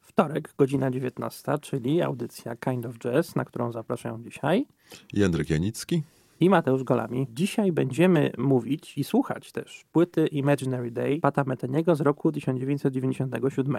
Wtorek, 0.00 0.54
godzina 0.58 0.90
19, 0.90 1.58
czyli 1.60 2.02
audycja 2.02 2.56
Kind 2.56 2.86
of 2.86 2.98
Jazz, 2.98 3.36
na 3.36 3.44
którą 3.44 3.72
zapraszają 3.72 4.22
dzisiaj 4.22 4.66
Jędrek 5.12 5.50
Janicki 5.50 6.02
i 6.40 6.50
Mateusz 6.50 6.84
Golami. 6.84 7.26
Dzisiaj 7.30 7.72
będziemy 7.72 8.32
mówić 8.38 8.98
i 8.98 9.04
słuchać 9.04 9.52
też 9.52 9.84
płyty 9.92 10.26
Imaginary 10.26 10.90
Day 10.90 11.20
Pata 11.20 11.44
Meteniego 11.44 11.96
z 11.96 12.00
roku 12.00 12.32
1997. 12.32 13.76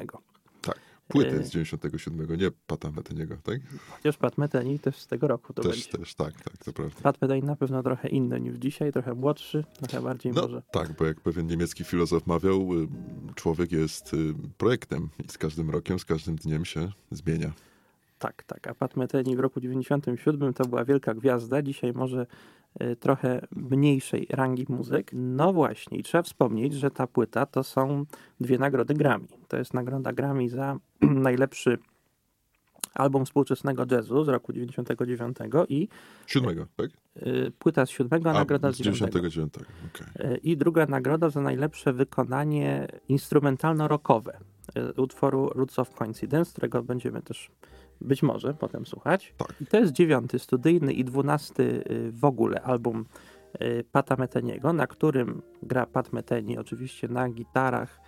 Płyty 1.12 1.44
z 1.44 1.50
97, 1.50 2.38
nie 2.40 2.52
Pata 2.68 2.92
Meteniego, 2.92 3.38
tak? 3.44 3.60
Chociaż 3.90 4.18
Pat 4.18 4.38
Meteni 4.38 4.80
też 4.80 4.96
z 4.96 5.08
tego 5.08 5.28
roku 5.28 5.54
to 5.54 5.62
też, 5.62 5.72
będzie. 5.72 5.98
Też, 5.98 6.16
tak, 6.16 6.42
tak, 6.42 6.58
to 6.58 6.74
prawda. 6.74 7.02
Pat 7.02 7.22
Meteni 7.22 7.44
na 7.44 7.56
pewno 7.56 7.84
trochę 7.84 8.08
inny 8.08 8.40
niż 8.40 8.56
dzisiaj, 8.56 8.92
trochę 8.92 9.14
młodszy, 9.14 9.64
trochę 9.80 10.02
bardziej 10.02 10.32
no, 10.32 10.42
może. 10.42 10.62
Tak, 10.72 10.94
bo 10.94 11.06
jak 11.06 11.22
pewien 11.22 11.48
niemiecki 11.48 11.84
filozof 11.84 12.28
mawiał, 12.28 12.70
człowiek 13.36 13.72
jest 13.72 14.16
projektem 14.58 15.10
i 15.26 15.32
z 15.32 15.38
każdym 15.38 15.70
rokiem, 15.70 16.00
z 16.00 16.06
każdym 16.06 16.36
dniem 16.36 16.66
się 16.66 16.92
zmienia. 17.12 17.52
Tak, 18.22 18.44
tak. 18.44 18.68
A 18.68 18.76
Pat 18.76 18.96
Metheny 18.96 19.36
w 19.36 19.40
roku 19.40 19.62
97 19.62 20.54
to 20.54 20.66
była 20.66 20.86
wielka 20.86 21.14
gwiazda. 21.14 21.62
Dzisiaj 21.62 21.94
może 21.94 22.22
y, 22.22 22.26
trochę 23.00 23.48
mniejszej 23.56 24.28
rangi 24.30 24.66
muzyk. 24.70 25.12
No 25.14 25.54
właśnie, 25.54 25.98
i 25.98 26.04
trzeba 26.04 26.22
wspomnieć, 26.22 26.74
że 26.74 26.92
ta 26.92 27.08
płyta 27.08 27.46
to 27.46 27.64
są 27.64 28.06
dwie 28.40 28.58
nagrody 28.58 28.94
Grammy. 28.94 29.28
To 29.48 29.58
jest 29.58 29.74
nagroda 29.74 30.14
Grammy 30.14 30.50
za 30.50 30.80
najlepszy 31.02 31.78
album 32.94 33.26
współczesnego 33.26 33.86
jazzu 33.92 34.24
z 34.24 34.28
roku 34.28 34.54
99 34.54 35.38
i... 35.70 35.88
Siódmego, 36.28 36.68
tak? 36.76 36.90
Y, 37.28 37.52
płyta 37.60 37.86
z 37.86 37.90
siódmego, 37.90 38.30
a, 38.30 38.34
a 38.34 38.36
nagroda 38.36 38.72
z 38.72 38.78
99. 38.78 39.54
Okay. 39.56 40.32
Y, 40.32 40.38
I 40.38 40.58
druga 40.58 40.86
nagroda 40.86 41.30
za 41.30 41.42
najlepsze 41.42 41.94
wykonanie 41.94 42.88
instrumentalno-rockowe 43.10 44.38
utworu 44.98 45.50
Roots 45.56 45.80
of 45.80 45.94
Coincidence, 45.94 46.52
którego 46.52 46.84
będziemy 46.84 47.22
też 47.22 47.52
być 48.02 48.24
może 48.24 48.54
potem 48.54 48.86
słuchać. 48.86 49.34
Tak. 49.38 49.54
I 49.62 49.66
to 49.66 49.80
jest 49.80 49.92
dziewiąty 49.92 50.40
studyjny 50.40 50.94
i 50.94 51.06
dwunasty 51.06 51.84
w 52.12 52.26
ogóle 52.26 52.62
album 52.62 53.06
Pata 53.92 54.16
Meteniego, 54.16 54.74
na 54.74 54.88
którym 54.88 55.42
gra 55.64 55.86
Pat 55.86 56.14
Meteni 56.14 56.58
oczywiście 56.58 57.08
na 57.08 57.30
gitarach 57.30 58.00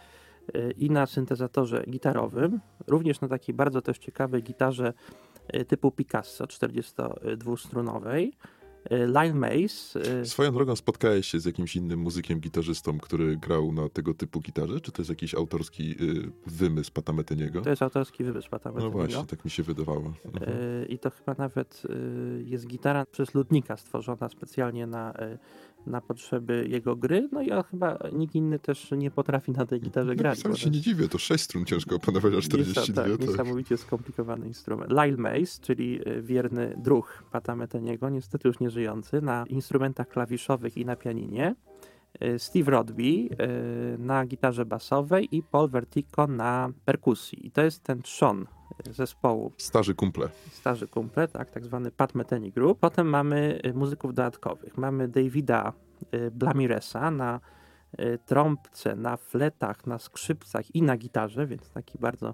i 0.77 0.89
na 0.89 1.05
syntezatorze 1.05 1.83
gitarowym, 1.89 2.59
również 2.87 3.21
na 3.21 3.27
takiej 3.27 3.55
bardzo 3.55 3.81
też 3.81 3.97
ciekawej 3.97 4.43
gitarze 4.43 4.93
typu 5.67 5.91
Picasso 5.91 6.45
42-strunowej. 6.45 8.31
Lyle 8.89 9.33
Mace. 9.33 10.25
Swoją 10.25 10.51
drogą 10.51 10.75
spotkałeś 10.75 11.27
się 11.27 11.39
z 11.39 11.45
jakimś 11.45 11.75
innym 11.75 11.99
muzykiem, 11.99 12.39
gitarzystą, 12.39 12.99
który 12.99 13.37
grał 13.37 13.71
na 13.71 13.89
tego 13.89 14.13
typu 14.13 14.39
gitarze? 14.39 14.81
Czy 14.81 14.91
to 14.91 15.01
jest 15.01 15.09
jakiś 15.09 15.35
autorski 15.35 15.95
wymysł 16.47 16.91
Pata 16.91 17.13
Meteniego? 17.13 17.61
To 17.61 17.69
jest 17.69 17.81
autorski 17.81 18.23
wymysł 18.23 18.49
Pata 18.49 18.71
Meteniego. 18.71 18.97
No 18.97 19.07
właśnie, 19.07 19.25
tak 19.25 19.45
mi 19.45 19.51
się 19.51 19.63
wydawało. 19.63 20.13
Mhm. 20.25 20.87
I 20.87 20.99
to 20.99 21.09
chyba 21.09 21.35
nawet 21.37 21.83
jest 22.45 22.67
gitara 22.67 23.05
przez 23.05 23.33
Ludnika 23.33 23.77
stworzona 23.77 24.29
specjalnie 24.29 24.87
na, 24.87 25.13
na 25.87 26.01
potrzeby 26.01 26.65
jego 26.69 26.95
gry. 26.95 27.29
No 27.31 27.41
i 27.41 27.49
chyba 27.71 27.97
nikt 28.13 28.35
inny 28.35 28.59
też 28.59 28.91
nie 28.91 29.11
potrafi 29.11 29.51
na 29.51 29.65
tej 29.65 29.81
gitarze 29.81 30.15
grać. 30.15 30.43
No, 30.43 30.55
się 30.55 30.69
nie 30.69 30.81
dziwię, 30.81 31.07
to 31.07 31.17
6 31.17 31.43
strun 31.43 31.65
ciężko 31.65 31.95
opanować, 31.95 32.33
a 32.33 32.41
42. 32.41 33.03
tak, 33.03 33.11
tak. 33.11 33.29
Niesamowicie 33.29 33.77
skomplikowany 33.77 34.47
instrument. 34.47 34.91
Lyle 34.91 35.17
Mace, 35.17 35.61
czyli 35.61 35.99
wierny 36.21 36.75
druh 36.77 37.23
Pata 37.31 37.55
Meteniego, 37.55 38.09
niestety 38.09 38.47
już 38.47 38.59
nie 38.59 38.69
żyjący, 38.73 39.21
na 39.21 39.45
instrumentach 39.47 40.07
klawiszowych 40.07 40.77
i 40.77 40.85
na 40.85 40.95
pianinie. 40.95 41.55
Steve 42.37 42.71
Rodby 42.71 43.29
na 43.97 44.25
gitarze 44.25 44.65
basowej 44.65 45.35
i 45.35 45.43
Paul 45.43 45.69
Vertico 45.69 46.27
na 46.27 46.69
perkusji. 46.85 47.47
I 47.47 47.51
to 47.51 47.61
jest 47.61 47.83
ten 47.83 48.01
trzon 48.01 48.45
zespołu. 48.89 49.51
Starzy 49.57 49.95
kumple. 49.95 50.29
Starzy 50.51 50.87
kumple, 50.87 51.27
tak, 51.27 51.51
tak 51.51 51.65
zwany 51.65 51.91
Pat 51.91 52.15
Metheny 52.15 52.51
Group. 52.51 52.79
Potem 52.79 53.07
mamy 53.07 53.59
muzyków 53.73 54.13
dodatkowych. 54.13 54.77
Mamy 54.77 55.07
Davida 55.07 55.73
Blamiresa 56.31 57.11
na 57.11 57.39
trąbce, 58.25 58.95
na 58.95 59.17
fletach, 59.17 59.87
na 59.87 59.99
skrzypcach 59.99 60.75
i 60.75 60.81
na 60.81 60.97
gitarze, 60.97 61.47
więc 61.47 61.69
taki 61.69 61.97
bardzo 61.99 62.33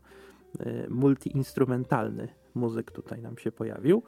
multiinstrumentalny 0.90 2.28
muzyk 2.56 2.92
tutaj 2.92 3.22
nam 3.22 3.38
się 3.38 3.52
pojawił 3.52 4.04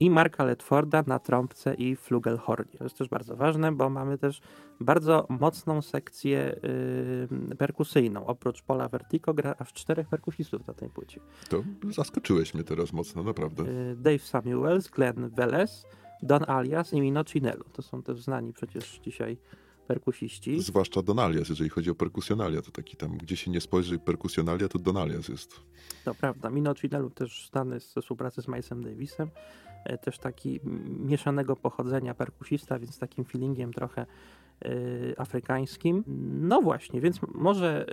i 0.00 0.10
Marka 0.10 0.44
Ledforda 0.44 1.04
na 1.06 1.18
trąbce 1.18 1.74
i 1.74 1.96
flugelhornie. 1.96 2.78
To 2.78 2.84
jest 2.84 2.98
też 2.98 3.08
bardzo 3.08 3.36
ważne, 3.36 3.72
bo 3.72 3.90
mamy 3.90 4.18
też 4.18 4.40
bardzo 4.80 5.26
mocną 5.28 5.82
sekcję 5.82 6.60
yy, 7.50 7.56
perkusyjną. 7.56 8.26
Oprócz 8.26 8.62
Pola 8.62 8.88
Vertigo 8.88 9.34
gra 9.34 9.54
aż 9.58 9.72
czterech 9.72 10.08
perkusistów 10.08 10.66
na 10.66 10.74
tej 10.74 10.90
płycie. 10.90 11.20
To 11.48 11.62
zaskoczyłeś 11.90 12.54
mnie 12.54 12.64
teraz 12.64 12.92
mocno, 12.92 13.22
naprawdę. 13.22 13.62
Yy, 13.62 13.96
Dave 13.96 14.22
Samuels, 14.22 14.88
Glenn 14.88 15.28
Veles, 15.28 15.86
Don 16.22 16.50
Alias 16.50 16.92
i 16.92 17.00
Mino 17.00 17.24
Cinello. 17.24 17.64
To 17.72 17.82
są 17.82 18.02
też 18.02 18.22
znani 18.22 18.52
przecież 18.52 19.00
dzisiaj 19.02 19.38
perkusiści. 19.86 20.62
Zwłaszcza 20.62 21.02
Don 21.02 21.18
Alias, 21.18 21.48
jeżeli 21.48 21.70
chodzi 21.70 21.90
o 21.90 21.94
perkusjonalia, 21.94 22.62
to 22.62 22.70
taki 22.70 22.96
tam, 22.96 23.18
gdzie 23.18 23.36
się 23.36 23.50
nie 23.50 23.60
spojrzy 23.60 23.98
perkusjonalia, 23.98 24.68
to 24.68 24.78
Don 24.78 24.96
Alias 24.96 25.28
jest. 25.28 25.60
To 26.04 26.14
prawda. 26.14 26.50
Mino 26.50 26.74
Cinello 26.74 27.10
też 27.10 27.48
znany 27.52 27.80
ze 27.80 28.00
współpracy 28.00 28.42
z 28.42 28.48
Milesem 28.48 28.84
Davisem 28.84 29.30
też 30.02 30.18
taki 30.18 30.60
mieszanego 30.86 31.56
pochodzenia 31.56 32.14
perkusista, 32.14 32.78
więc 32.78 32.98
takim 32.98 33.24
feelingiem 33.24 33.72
trochę 33.72 34.06
y, 34.64 35.14
afrykańskim. 35.18 36.04
No 36.40 36.62
właśnie, 36.62 37.00
więc 37.00 37.20
może 37.34 37.86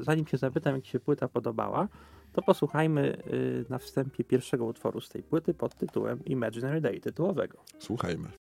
y, 0.00 0.04
zanim 0.04 0.26
się 0.26 0.36
zapytam, 0.36 0.74
jak 0.74 0.86
się 0.86 1.00
płyta 1.00 1.28
podobała, 1.28 1.88
to 2.32 2.42
posłuchajmy 2.42 3.16
na 3.68 3.78
wstępie 3.78 4.24
pierwszego 4.24 4.64
utworu 4.64 5.00
z 5.00 5.08
tej 5.08 5.22
płyty 5.22 5.54
pod 5.54 5.74
tytułem 5.74 6.24
Imaginary 6.24 6.80
Day 6.80 7.00
tytułowego. 7.00 7.58
Słuchajmy. 7.78 8.41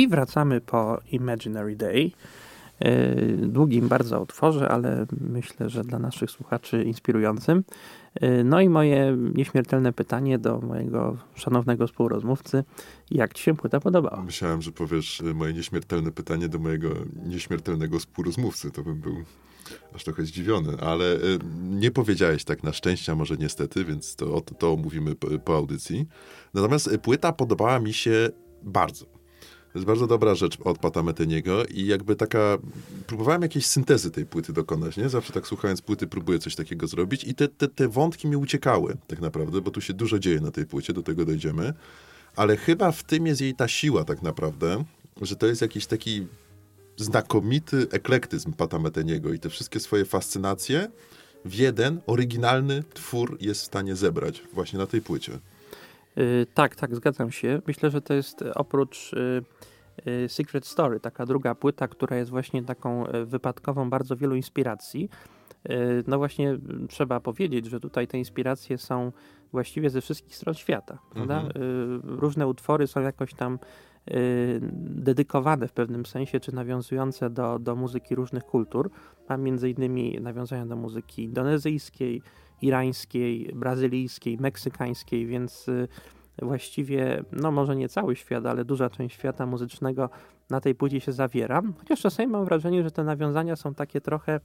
I 0.00 0.08
wracamy 0.08 0.60
po 0.60 1.00
Imaginary 1.12 1.76
Day. 1.76 2.10
E, 2.78 3.14
długim 3.36 3.88
bardzo 3.88 4.20
utworze, 4.20 4.68
ale 4.68 5.06
myślę, 5.20 5.68
że 5.68 5.84
dla 5.84 5.98
naszych 5.98 6.30
słuchaczy 6.30 6.82
inspirującym. 6.82 7.64
E, 8.14 8.44
no 8.44 8.60
i 8.60 8.68
moje 8.68 9.16
nieśmiertelne 9.34 9.92
pytanie 9.92 10.38
do 10.38 10.60
mojego 10.60 11.16
szanownego 11.34 11.86
współrozmówcy. 11.86 12.64
Jak 13.10 13.34
ci 13.34 13.42
się 13.42 13.56
płyta 13.56 13.80
podobała? 13.80 14.22
Myślałem, 14.22 14.62
że 14.62 14.72
powiesz 14.72 15.20
e, 15.20 15.34
moje 15.34 15.52
nieśmiertelne 15.52 16.12
pytanie 16.12 16.48
do 16.48 16.58
mojego 16.58 16.88
nieśmiertelnego 17.26 17.98
współrozmówcy. 17.98 18.70
To 18.70 18.82
bym 18.82 19.00
był 19.00 19.14
aż 19.94 20.04
trochę 20.04 20.24
zdziwiony, 20.24 20.76
ale 20.80 21.16
nie 21.62 21.90
powiedziałeś 21.90 22.44
tak 22.44 22.62
na 22.62 22.72
szczęście, 22.72 23.12
a 23.12 23.14
może 23.14 23.36
niestety, 23.36 23.84
więc 23.84 24.16
to, 24.16 24.40
to, 24.40 24.72
omówimy 24.72 25.14
po 25.44 25.56
audycji. 25.56 26.06
Natomiast 26.54 26.90
płyta 27.02 27.32
podobała 27.32 27.78
mi 27.78 27.92
się 27.92 28.28
bardzo. 28.62 29.19
To 29.72 29.78
jest 29.78 29.86
bardzo 29.86 30.06
dobra 30.06 30.34
rzecz 30.34 30.58
od 30.64 30.78
Pata 30.78 31.02
Meteniego 31.02 31.64
i 31.64 31.86
jakby 31.86 32.16
taka, 32.16 32.58
próbowałem 33.06 33.42
jakiejś 33.42 33.66
syntezy 33.66 34.10
tej 34.10 34.26
płyty 34.26 34.52
dokonać, 34.52 34.96
nie? 34.96 35.08
Zawsze 35.08 35.32
tak 35.32 35.46
słuchając 35.46 35.82
płyty 35.82 36.06
próbuję 36.06 36.38
coś 36.38 36.56
takiego 36.56 36.86
zrobić 36.86 37.24
i 37.24 37.34
te, 37.34 37.48
te, 37.48 37.68
te 37.68 37.88
wątki 37.88 38.28
mi 38.28 38.36
uciekały 38.36 38.96
tak 39.06 39.20
naprawdę, 39.20 39.60
bo 39.60 39.70
tu 39.70 39.80
się 39.80 39.94
dużo 39.94 40.18
dzieje 40.18 40.40
na 40.40 40.50
tej 40.50 40.66
płycie, 40.66 40.92
do 40.92 41.02
tego 41.02 41.24
dojdziemy, 41.24 41.74
ale 42.36 42.56
chyba 42.56 42.92
w 42.92 43.02
tym 43.02 43.26
jest 43.26 43.40
jej 43.40 43.54
ta 43.54 43.68
siła 43.68 44.04
tak 44.04 44.22
naprawdę, 44.22 44.84
że 45.22 45.36
to 45.36 45.46
jest 45.46 45.62
jakiś 45.62 45.86
taki 45.86 46.26
znakomity 46.96 47.86
eklektyzm 47.90 48.52
Pata 48.52 48.78
Meteniego 48.78 49.32
i 49.32 49.38
te 49.38 49.50
wszystkie 49.50 49.80
swoje 49.80 50.04
fascynacje 50.04 50.90
w 51.44 51.54
jeden 51.54 52.00
oryginalny 52.06 52.84
twór 52.94 53.36
jest 53.40 53.60
w 53.60 53.64
stanie 53.64 53.96
zebrać 53.96 54.42
właśnie 54.52 54.78
na 54.78 54.86
tej 54.86 55.02
płycie. 55.02 55.38
Yy, 56.16 56.46
tak, 56.54 56.76
tak, 56.76 56.94
zgadzam 56.94 57.30
się. 57.30 57.62
Myślę, 57.66 57.90
że 57.90 58.00
to 58.00 58.14
jest 58.14 58.44
oprócz 58.54 59.12
yy, 59.12 59.42
yy, 60.06 60.28
Secret 60.28 60.66
Story, 60.66 61.00
taka 61.00 61.26
druga 61.26 61.54
płyta, 61.54 61.88
która 61.88 62.16
jest 62.16 62.30
właśnie 62.30 62.62
taką 62.62 63.06
y, 63.06 63.26
wypadkową 63.26 63.90
bardzo 63.90 64.16
wielu 64.16 64.36
inspiracji. 64.36 65.08
Y, 65.70 66.04
no 66.06 66.18
właśnie 66.18 66.58
trzeba 66.88 67.20
powiedzieć, 67.20 67.66
że 67.66 67.80
tutaj 67.80 68.08
te 68.08 68.18
inspiracje 68.18 68.78
są 68.78 69.12
właściwie 69.52 69.90
ze 69.90 70.00
wszystkich 70.00 70.36
stron 70.36 70.54
świata, 70.54 70.98
prawda? 71.10 71.40
Mhm. 71.40 71.62
Y, 71.62 72.00
różne 72.02 72.46
utwory 72.46 72.86
są 72.86 73.00
jakoś 73.00 73.34
tam 73.34 73.58
dedykowane 74.72 75.68
w 75.68 75.72
pewnym 75.72 76.06
sensie, 76.06 76.40
czy 76.40 76.54
nawiązujące 76.54 77.30
do, 77.30 77.58
do 77.58 77.76
muzyki 77.76 78.14
różnych 78.14 78.44
kultur. 78.44 78.90
Mam 79.28 79.42
między 79.42 79.70
innymi 79.70 80.18
nawiązania 80.20 80.66
do 80.66 80.76
muzyki 80.76 81.24
indonezyjskiej, 81.24 82.22
irańskiej, 82.62 83.50
brazylijskiej, 83.54 84.38
meksykańskiej, 84.38 85.26
więc 85.26 85.68
y, 85.68 85.88
właściwie, 86.42 87.24
no 87.32 87.50
może 87.50 87.76
nie 87.76 87.88
cały 87.88 88.16
świat, 88.16 88.46
ale 88.46 88.64
duża 88.64 88.90
część 88.90 89.14
świata 89.14 89.46
muzycznego 89.46 90.10
na 90.50 90.60
tej 90.60 90.74
płycie 90.74 91.00
się 91.00 91.12
zawiera. 91.12 91.62
Chociaż 91.78 92.00
czasami 92.00 92.28
mam 92.28 92.44
wrażenie, 92.44 92.82
że 92.82 92.90
te 92.90 93.04
nawiązania 93.04 93.56
są 93.56 93.74
takie 93.74 94.00
trochę 94.00 94.40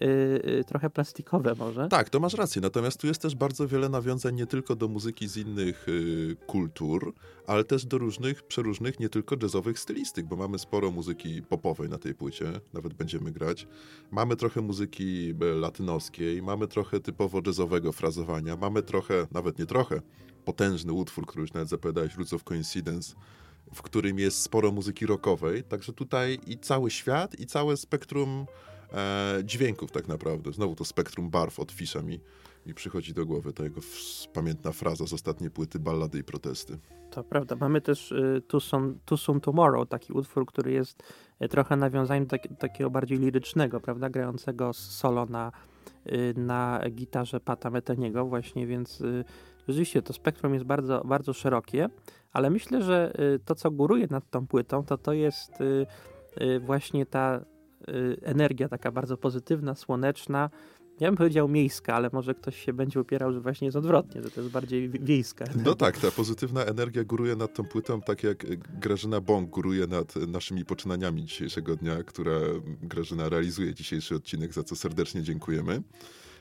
Yy, 0.00 0.64
trochę 0.64 0.90
plastikowe 0.90 1.54
może. 1.54 1.88
Tak, 1.88 2.10
to 2.10 2.20
masz 2.20 2.34
rację. 2.34 2.62
Natomiast 2.62 3.00
tu 3.00 3.06
jest 3.06 3.22
też 3.22 3.34
bardzo 3.34 3.68
wiele 3.68 3.88
nawiązań 3.88 4.34
nie 4.34 4.46
tylko 4.46 4.76
do 4.76 4.88
muzyki 4.88 5.28
z 5.28 5.36
innych 5.36 5.86
yy, 5.88 6.36
kultur, 6.46 7.14
ale 7.46 7.64
też 7.64 7.86
do 7.86 7.98
różnych, 7.98 8.42
przeróżnych, 8.42 9.00
nie 9.00 9.08
tylko 9.08 9.36
jazzowych 9.42 9.78
stylistyk, 9.78 10.26
bo 10.26 10.36
mamy 10.36 10.58
sporo 10.58 10.90
muzyki 10.90 11.42
popowej 11.42 11.88
na 11.88 11.98
tej 11.98 12.14
płycie, 12.14 12.60
nawet 12.72 12.94
będziemy 12.94 13.30
grać. 13.30 13.66
Mamy 14.10 14.36
trochę 14.36 14.60
muzyki 14.60 15.34
e, 15.40 15.44
latynoskiej, 15.44 16.42
mamy 16.42 16.68
trochę 16.68 17.00
typowo 17.00 17.40
jazzowego 17.46 17.92
frazowania, 17.92 18.56
mamy 18.56 18.82
trochę, 18.82 19.26
nawet 19.32 19.58
nie 19.58 19.66
trochę, 19.66 20.00
potężny 20.44 20.92
utwór, 20.92 21.26
który 21.26 21.42
już 21.42 21.52
nawet 21.52 21.68
zapowiadałeś, 21.68 22.16
Roots 22.16 22.32
of 22.32 22.44
Coincidence, 22.44 23.14
w 23.74 23.82
którym 23.82 24.18
jest 24.18 24.42
sporo 24.42 24.72
muzyki 24.72 25.06
rockowej, 25.06 25.64
także 25.64 25.92
tutaj 25.92 26.38
i 26.46 26.58
cały 26.58 26.90
świat, 26.90 27.40
i 27.40 27.46
całe 27.46 27.76
spektrum 27.76 28.46
e, 28.94 29.44
dźwięków 29.44 29.90
tak 29.90 30.08
naprawdę. 30.08 30.52
Znowu 30.52 30.74
to 30.74 30.84
spektrum 30.84 31.30
barw 31.30 31.60
od 31.60 31.72
Fisza 31.72 32.02
mi, 32.02 32.20
mi 32.66 32.74
przychodzi 32.74 33.14
do 33.14 33.26
głowy, 33.26 33.52
ta 33.52 33.64
jego 33.64 33.80
pamiętna 34.32 34.72
fraza 34.72 35.06
z 35.06 35.12
ostatniej 35.12 35.50
płyty 35.50 35.78
Ballady 35.78 36.18
i 36.18 36.24
Protesty. 36.24 36.78
To 37.10 37.24
prawda. 37.24 37.56
Mamy 37.56 37.80
też 37.80 38.12
y, 38.12 38.42
Too, 38.48 38.60
Soon, 38.60 38.98
Too 39.04 39.18
Soon 39.18 39.40
Tomorrow, 39.40 39.88
taki 39.88 40.12
utwór, 40.12 40.46
który 40.46 40.72
jest 40.72 41.02
y, 41.42 41.48
trochę 41.48 41.76
nawiązaniem 41.76 42.26
tak, 42.26 42.40
takiego 42.58 42.90
bardziej 42.90 43.18
lirycznego, 43.18 43.80
prawda, 43.80 44.10
grającego 44.10 44.72
solo 44.72 45.26
na, 45.26 45.52
y, 46.06 46.34
na 46.36 46.80
gitarze 46.90 47.40
Pata 47.40 47.70
Meteniego 47.70 48.24
właśnie, 48.24 48.66
więc 48.66 49.00
y, 49.00 49.24
rzeczywiście 49.68 50.02
to 50.02 50.12
spektrum 50.12 50.54
jest 50.54 50.66
bardzo, 50.66 51.02
bardzo 51.04 51.32
szerokie, 51.32 51.88
ale 52.32 52.50
myślę, 52.50 52.82
że 52.82 53.12
to, 53.44 53.54
co 53.54 53.70
góruje 53.70 54.06
nad 54.10 54.30
tą 54.30 54.46
płytą, 54.46 54.84
to 54.84 54.98
to 54.98 55.12
jest 55.12 55.52
właśnie 56.60 57.06
ta 57.06 57.40
energia 58.22 58.68
taka 58.68 58.92
bardzo 58.92 59.16
pozytywna, 59.16 59.74
słoneczna. 59.74 60.50
Ja 61.00 61.08
bym 61.08 61.16
powiedział 61.16 61.48
miejska, 61.48 61.94
ale 61.94 62.10
może 62.12 62.34
ktoś 62.34 62.64
się 62.64 62.72
będzie 62.72 63.00
upierał, 63.00 63.32
że 63.32 63.40
właśnie 63.40 63.64
jest 63.64 63.76
odwrotnie, 63.76 64.22
że 64.22 64.30
to 64.30 64.40
jest 64.40 64.52
bardziej 64.52 64.88
wiejska. 64.88 65.44
Energia. 65.44 65.64
No 65.64 65.74
tak, 65.74 65.98
ta 65.98 66.10
pozytywna 66.10 66.64
energia 66.64 67.04
góruje 67.04 67.36
nad 67.36 67.54
tą 67.54 67.64
płytą, 67.64 68.00
tak 68.00 68.22
jak 68.22 68.46
Grażyna 68.80 69.20
Bąk 69.20 69.50
góruje 69.50 69.86
nad 69.86 70.16
naszymi 70.16 70.64
poczynaniami 70.64 71.24
dzisiejszego 71.24 71.76
dnia, 71.76 72.02
która 72.02 72.40
Grażyna 72.82 73.28
realizuje 73.28 73.74
dzisiejszy 73.74 74.14
odcinek, 74.14 74.52
za 74.54 74.62
co 74.62 74.76
serdecznie 74.76 75.22
dziękujemy. 75.22 75.82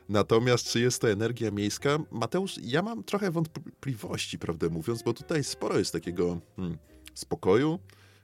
Natomiast 0.10 0.66
czy 0.72 0.80
jest 0.80 1.02
to 1.02 1.10
energia 1.10 1.52
miejska? 1.52 2.00
Mateusz, 2.12 2.58
ja 2.64 2.82
mam 2.82 3.04
trochę 3.04 3.32
wątpliwości, 3.32 4.40
prawdę 4.40 4.70
mówiąc, 4.70 5.04
bo 5.04 5.14
tutaj 5.14 5.44
sporo 5.44 5.78
jest 5.78 5.94
takiego 5.94 6.40
hmm, 6.56 6.78
spokoju, 7.14 7.80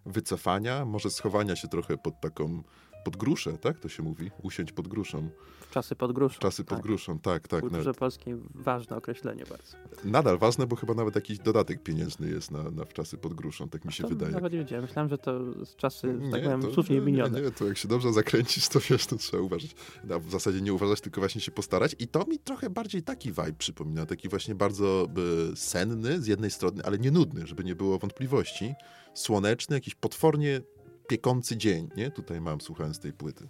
wycofania, 0.06 0.86
może 0.86 1.10
schowania 1.10 1.56
się 1.56 1.68
trochę 1.68 1.98
pod 1.98 2.22
taką 2.22 2.64
pod 3.08 3.18
gruszę, 3.18 3.58
tak 3.58 3.80
to 3.80 3.90
się 3.90 4.04
mówi? 4.04 4.32
Usiąść 4.44 4.72
pod 4.72 4.88
gruszą. 4.88 5.30
Czasy 5.72 5.96
pod 5.96 6.12
gruszą. 6.12 6.40
Czasy 6.40 6.64
pod 6.64 6.78
tak. 6.78 6.82
gruszą, 6.82 7.20
tak, 7.20 7.48
tak. 7.48 7.60
W 7.60 7.62
kulturze 7.62 7.94
polskiej 7.94 8.36
ważne 8.56 8.96
określenie 8.96 9.44
bardzo. 9.50 9.78
Nadal 10.04 10.38
ważne, 10.38 10.68
bo 10.68 10.76
chyba 10.76 10.94
nawet 10.94 11.16
jakiś 11.16 11.40
dodatek 11.40 11.84
pieniężny 11.84 12.30
jest 12.30 12.52
na, 12.52 12.72
na 12.72 12.86
w 12.86 12.94
czasy 12.94 13.18
pod 13.18 13.34
gruszą, 13.34 13.70
tak 13.70 13.86
mi 13.86 13.94
się 13.94 14.04
to 14.04 14.10
wydaje. 14.10 14.32
Nawet 14.32 14.54
nie 14.54 14.60
wiedziałem, 14.60 14.86
myślałem, 14.86 15.10
że 15.10 15.18
to 15.18 15.66
z 15.66 15.76
czasy, 15.76 16.08
nie, 16.08 16.32
tak 16.32 16.44
powiem, 16.44 16.74
słusznie 16.74 17.02
minione. 17.02 17.40
Nie, 17.40 17.46
nie, 17.46 17.52
to 17.52 17.68
jak 17.68 17.78
się 17.78 17.88
dobrze 17.88 18.14
zakręcisz, 18.14 18.68
to 18.68 18.80
wiesz, 18.90 19.06
to 19.06 19.16
trzeba 19.16 19.44
uważać. 19.44 19.76
No, 20.04 20.20
w 20.20 20.32
zasadzie 20.32 20.62
nie 20.62 20.74
uważać, 20.74 21.02
tylko 21.02 21.22
właśnie 21.22 21.42
się 21.42 21.52
postarać 21.52 21.96
i 22.00 22.08
to 22.08 22.26
mi 22.26 22.40
trochę 22.40 22.70
bardziej 22.70 23.04
taki 23.04 23.30
vibe 23.30 23.54
przypomina, 23.58 24.06
taki 24.06 24.30
właśnie 24.30 24.56
bardzo 24.56 25.08
by, 25.10 25.52
senny 25.56 26.22
z 26.22 26.28
jednej 26.28 26.52
strony, 26.52 26.84
ale 26.84 26.98
nie 26.98 27.12
nudny, 27.12 27.48
żeby 27.48 27.64
nie 27.64 27.76
było 27.76 28.00
wątpliwości. 28.00 28.76
Słoneczny, 29.14 29.76
jakiś 29.76 29.96
potwornie 29.96 30.62
piekący 31.08 31.58
dzień, 31.58 31.90
nie? 31.98 32.12
Tutaj 32.12 32.42
mam, 32.42 32.62
słuchając 32.62 33.00
tej 33.00 33.14
płyty. 33.14 33.48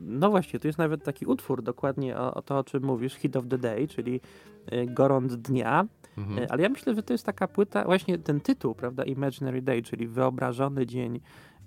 No 0.00 0.30
właśnie, 0.30 0.60
tu 0.60 0.66
jest 0.66 0.78
nawet 0.78 1.04
taki 1.04 1.26
utwór 1.26 1.62
dokładnie 1.62 2.16
o, 2.16 2.34
o 2.34 2.42
to, 2.42 2.58
o 2.58 2.64
czym 2.64 2.84
mówisz, 2.84 3.14
Hit 3.14 3.36
of 3.36 3.44
the 3.48 3.58
Day, 3.58 3.88
czyli 3.88 4.20
y, 4.72 4.86
Gorąc 4.86 5.36
Dnia. 5.36 5.86
Mhm. 6.18 6.38
Y, 6.38 6.50
ale 6.50 6.62
ja 6.62 6.68
myślę, 6.68 6.94
że 6.94 7.02
to 7.02 7.14
jest 7.14 7.26
taka 7.26 7.48
płyta, 7.48 7.84
właśnie 7.84 8.18
ten 8.18 8.40
tytuł, 8.40 8.74
prawda, 8.74 9.04
Imaginary 9.04 9.62
Day, 9.62 9.82
czyli 9.82 10.08
wyobrażony 10.08 10.86
dzień, 10.86 11.20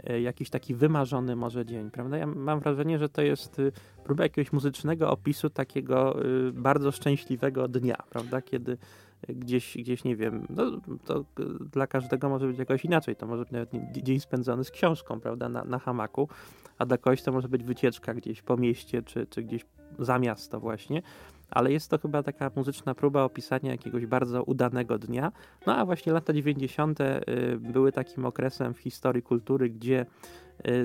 y, 0.10 0.21
jakiś 0.21 0.49
taki 0.49 0.76
wymarzony 0.76 1.36
może 1.36 1.65
dzień, 1.65 1.91
prawda? 1.91 2.17
Ja 2.17 2.28
mam 2.28 2.60
wrażenie, 2.60 2.99
że 2.99 3.10
to 3.10 3.21
jest 3.21 3.62
próba 4.04 4.23
jakiegoś 4.23 4.54
muzycznego 4.54 5.12
opisu 5.12 5.49
takiego 5.49 6.17
bardzo 6.54 6.91
szczęśliwego 6.91 7.67
dnia, 7.67 7.97
prawda, 8.10 8.41
kiedy 8.41 8.78
gdzieś, 9.27 9.77
gdzieś 9.77 10.03
nie 10.03 10.15
wiem, 10.15 10.47
no, 10.49 10.81
to 11.05 11.25
dla 11.71 11.88
każdego 11.88 12.29
może 12.29 12.47
być 12.47 12.57
jakoś 12.57 12.85
inaczej. 12.85 13.15
To 13.15 13.27
może 13.27 13.43
być 13.43 13.51
nawet 13.51 13.69
dzień 13.91 14.19
spędzony 14.19 14.63
z 14.63 14.71
książką, 14.71 15.19
prawda, 15.19 15.49
na, 15.49 15.63
na 15.63 15.79
hamaku, 15.79 16.29
a 16.77 16.85
dla 16.85 16.97
kogoś 16.97 17.21
to 17.21 17.31
może 17.31 17.49
być 17.49 17.63
wycieczka 17.63 18.13
gdzieś 18.13 18.41
po 18.41 18.57
mieście, 18.57 19.03
czy, 19.03 19.27
czy 19.27 19.43
gdzieś 19.43 19.65
za 19.99 20.19
miasto 20.19 20.59
właśnie. 20.59 21.01
Ale 21.49 21.71
jest 21.71 21.89
to 21.89 21.97
chyba 21.97 22.23
taka 22.23 22.51
muzyczna 22.55 22.95
próba 22.95 23.23
opisania 23.23 23.71
jakiegoś 23.71 24.05
bardzo 24.05 24.43
udanego 24.43 24.97
dnia. 24.97 25.31
No 25.67 25.75
a 25.75 25.85
właśnie 25.85 26.13
lata 26.13 26.33
90. 26.33 27.01
Y, 27.01 27.23
były 27.59 27.91
takim 27.91 28.25
okresem 28.25 28.73
w 28.73 28.79
historii 28.79 29.23
kultury, 29.23 29.69
gdzie 29.69 30.05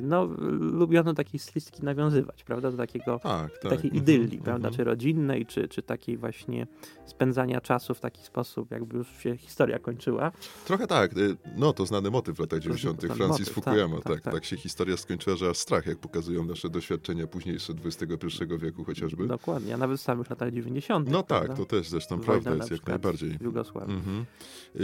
no, 0.02 0.28
lubiono 0.60 1.14
takiej 1.14 1.40
stylistyki 1.40 1.82
nawiązywać, 1.82 2.44
prawda, 2.44 2.70
do 2.70 2.76
takiego, 2.76 3.18
tak, 3.22 3.58
tak. 3.58 3.70
takiej 3.70 3.90
mhm, 3.90 3.94
idylli, 3.94 4.38
-hmm. 4.38 4.42
prawda, 4.42 4.70
czy 4.70 4.84
rodzinnej, 4.84 5.46
czy, 5.46 5.68
czy 5.68 5.82
takiej 5.82 6.16
właśnie 6.16 6.66
spędzania 7.06 7.60
czasu 7.60 7.94
w 7.94 8.00
taki 8.00 8.22
sposób, 8.22 8.70
jakby 8.70 8.96
już 8.96 9.08
się 9.18 9.36
historia 9.36 9.78
kończyła. 9.78 10.32
Trochę 10.66 10.86
tak, 10.86 11.16
y, 11.16 11.36
no 11.56 11.72
to 11.72 11.86
znany 11.86 12.10
motyw 12.10 12.36
w 12.36 12.40
latach 12.40 12.60
90. 12.60 13.00
Francis 13.00 13.28
motyw, 13.28 13.48
Fukuyama, 13.48 13.96
tak 13.96 14.04
tak, 14.04 14.14
tak 14.14 14.24
tak, 14.24 14.34
tak, 14.34 14.44
się 14.44 14.56
historia 14.56 14.96
skończyła, 14.96 15.36
że 15.36 15.50
aż 15.50 15.56
strach, 15.56 15.86
jak 15.86 15.98
pokazują 15.98 16.44
nasze 16.44 16.68
doświadczenia 16.68 17.26
późniejsze 17.26 17.72
XXI 17.84 18.44
wieku 18.58 18.84
chociażby. 18.84 19.26
Dokładnie, 19.26 19.74
a 19.74 19.76
nawet 19.76 19.98
w 19.98 20.02
samych 20.02 20.30
latach 20.30 20.52
90. 20.52 21.10
No 21.10 21.22
tak, 21.22 21.44
prawda? 21.44 21.56
to 21.56 21.64
też 21.64 21.88
zresztą 21.88 22.16
Wojna 22.16 22.42
prawda 22.42 22.54
jest 22.54 22.70
jak 22.70 22.86
najbardziej. 22.86 23.38
Jugosławii. 23.40 23.94
Mm 23.94 24.04
-hmm. 24.04 24.24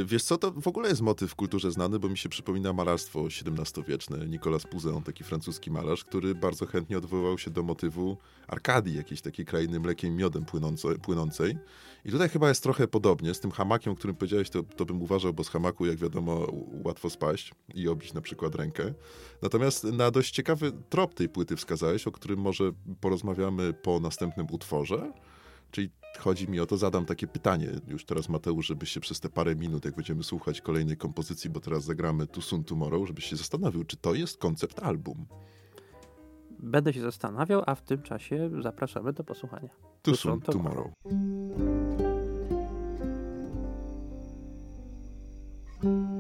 Wiesz 0.05 0.23
co, 0.23 0.39
to 0.39 0.53
w 0.53 0.69
ogóle 0.69 0.89
jest 0.89 1.01
motyw 1.01 1.31
w 1.31 1.35
kulturze 1.35 1.71
znany, 1.71 1.99
bo 1.99 2.09
mi 2.09 2.19
się 2.19 2.29
przypomina 2.29 2.73
malarstwo 2.73 3.27
XVII-wieczne, 3.27 4.27
Nicolas 4.27 4.65
Pouzin, 4.77 5.03
taki 5.03 5.25
francuski 5.25 5.71
malarz, 5.71 6.05
który 6.05 6.35
bardzo 6.35 6.67
chętnie 6.67 6.99
odwoływał 6.99 7.39
się 7.39 7.51
do 7.51 7.63
motywu 7.63 8.17
Arkadii, 8.49 8.97
jakiejś 8.97 9.21
takiej 9.21 9.47
krainy 9.47 9.81
mlekiem 9.81 10.17
miodem 10.17 10.45
płynącej. 11.03 11.59
I 12.05 12.11
tutaj 12.11 12.29
chyba 12.29 12.49
jest 12.49 12.63
trochę 12.63 12.89
podobnie. 12.89 13.35
Z 13.35 13.41
tym 13.41 13.51
hamakiem, 13.51 13.93
o 13.93 13.97
którym 13.97 14.17
powiedziałeś, 14.17 14.51
to, 14.51 14.63
to 14.63 14.85
bym 14.85 15.03
uważał, 15.03 15.35
bo 15.35 15.45
z 15.45 15.49
hamaku, 15.49 15.87
jak 15.87 15.97
wiadomo, 15.97 16.47
łatwo 16.85 17.11
spaść 17.11 17.53
i 17.75 17.89
obić 17.89 18.13
na 18.13 18.21
przykład 18.21 18.55
rękę. 18.55 18.95
Natomiast 19.43 19.85
na 19.85 20.11
dość 20.11 20.35
ciekawy 20.35 20.73
trop 20.89 21.15
tej 21.15 21.29
płyty 21.29 21.57
wskazałeś, 21.57 22.07
o 22.07 22.13
którym 22.13 22.41
może 22.41 22.73
porozmawiamy 23.01 23.73
po 23.73 24.01
następnym 24.01 24.47
utworze. 24.51 25.13
Czyli 25.71 25.91
chodzi 26.19 26.49
mi 26.49 26.61
o 26.61 26.67
to, 26.67 26.77
zadam 26.77 27.05
takie 27.05 27.27
pytanie 27.27 27.69
już 27.89 28.05
teraz 28.05 28.29
Mateusz, 28.29 28.67
żebyś 28.67 28.91
się 28.91 29.01
przez 29.01 29.21
te 29.21 29.29
parę 29.29 29.57
minut, 29.57 29.85
jak 29.85 29.95
będziemy 29.95 30.25
słuchać 30.25 30.61
kolejnej 30.61 30.97
kompozycji, 30.97 31.51
bo 31.51 31.61
teraz 31.61 31.85
zagramy 31.85 32.27
Soon 32.41 32.65
Tomorrow, 32.65 33.07
żebyś 33.07 33.25
się 33.25 33.37
zastanowił, 33.37 33.85
czy 33.85 33.97
to 33.97 34.15
jest 34.15 34.39
koncept 34.39 34.83
album. 34.83 35.27
Będę 36.59 36.93
się 36.93 37.01
zastanawiał, 37.01 37.63
a 37.67 37.75
w 37.75 37.83
tym 37.83 38.03
czasie 38.03 38.51
zapraszamy 38.63 39.13
do 39.13 39.25
posłuchania. 39.25 39.71
Soon 40.15 40.41
Tomorrow. 40.41 40.93
tomorrow. 45.83 46.16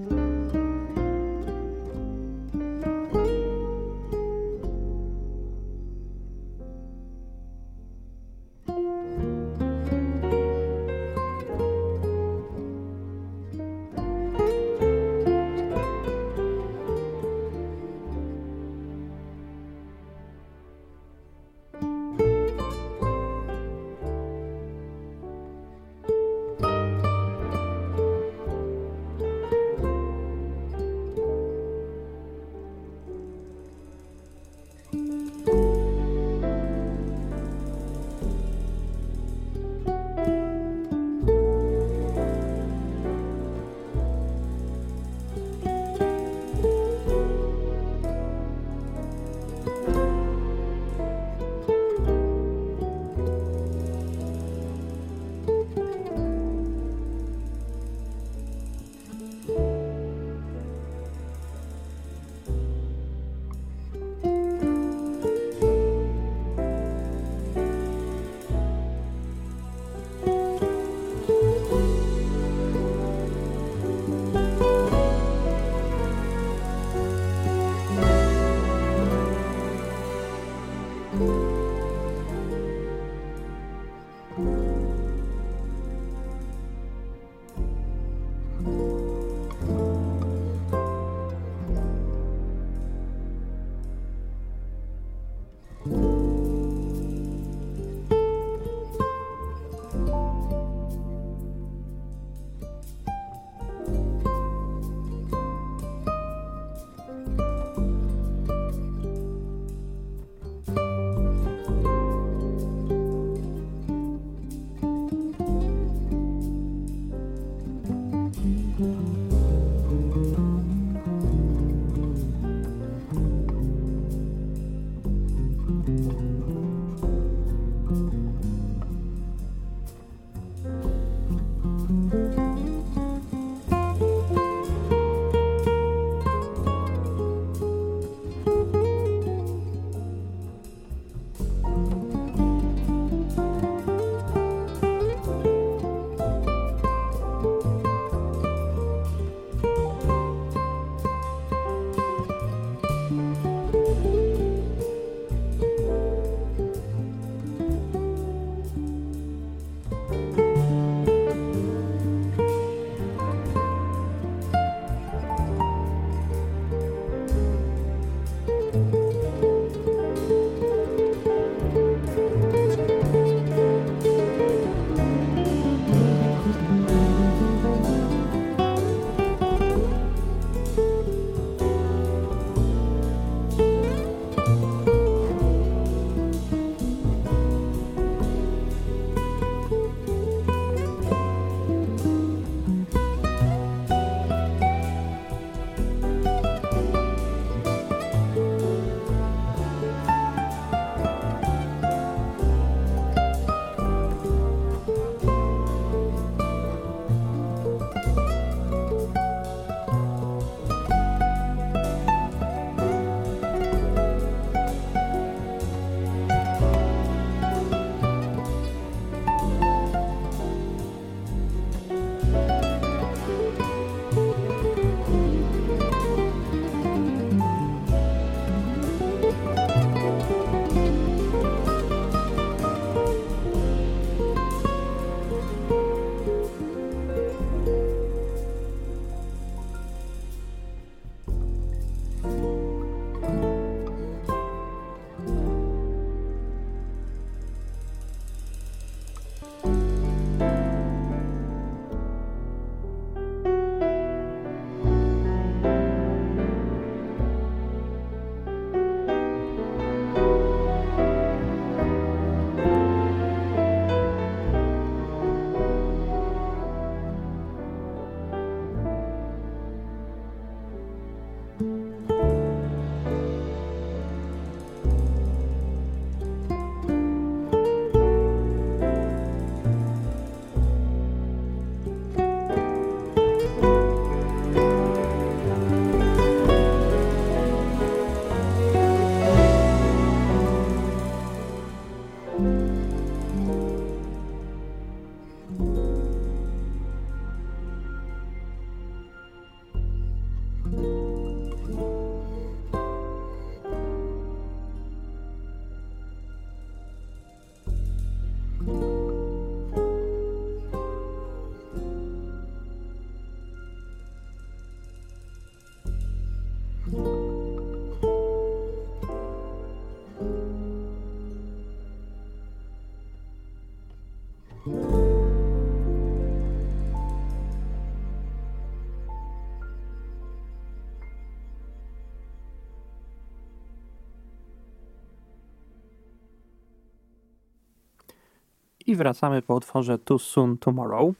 I 338.87 338.97
wracamy 338.97 339.43
po 339.43 339.55
utworze 339.55 339.99
Too 339.99 340.19
Soon 340.19 340.59
Tomorrow. 340.59 341.15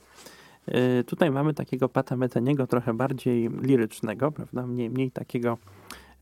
Yy, 0.67 1.05
tutaj 1.05 1.31
mamy 1.31 1.55
takiego 1.55 1.89
Pata 1.89 2.17
Meteniego 2.17 2.67
trochę 2.67 2.95
bardziej 2.95 3.51
lirycznego, 3.63 4.33
prawda? 4.33 4.67
Mniej, 4.67 4.91
mniej 4.91 5.11
takiego 5.11 5.59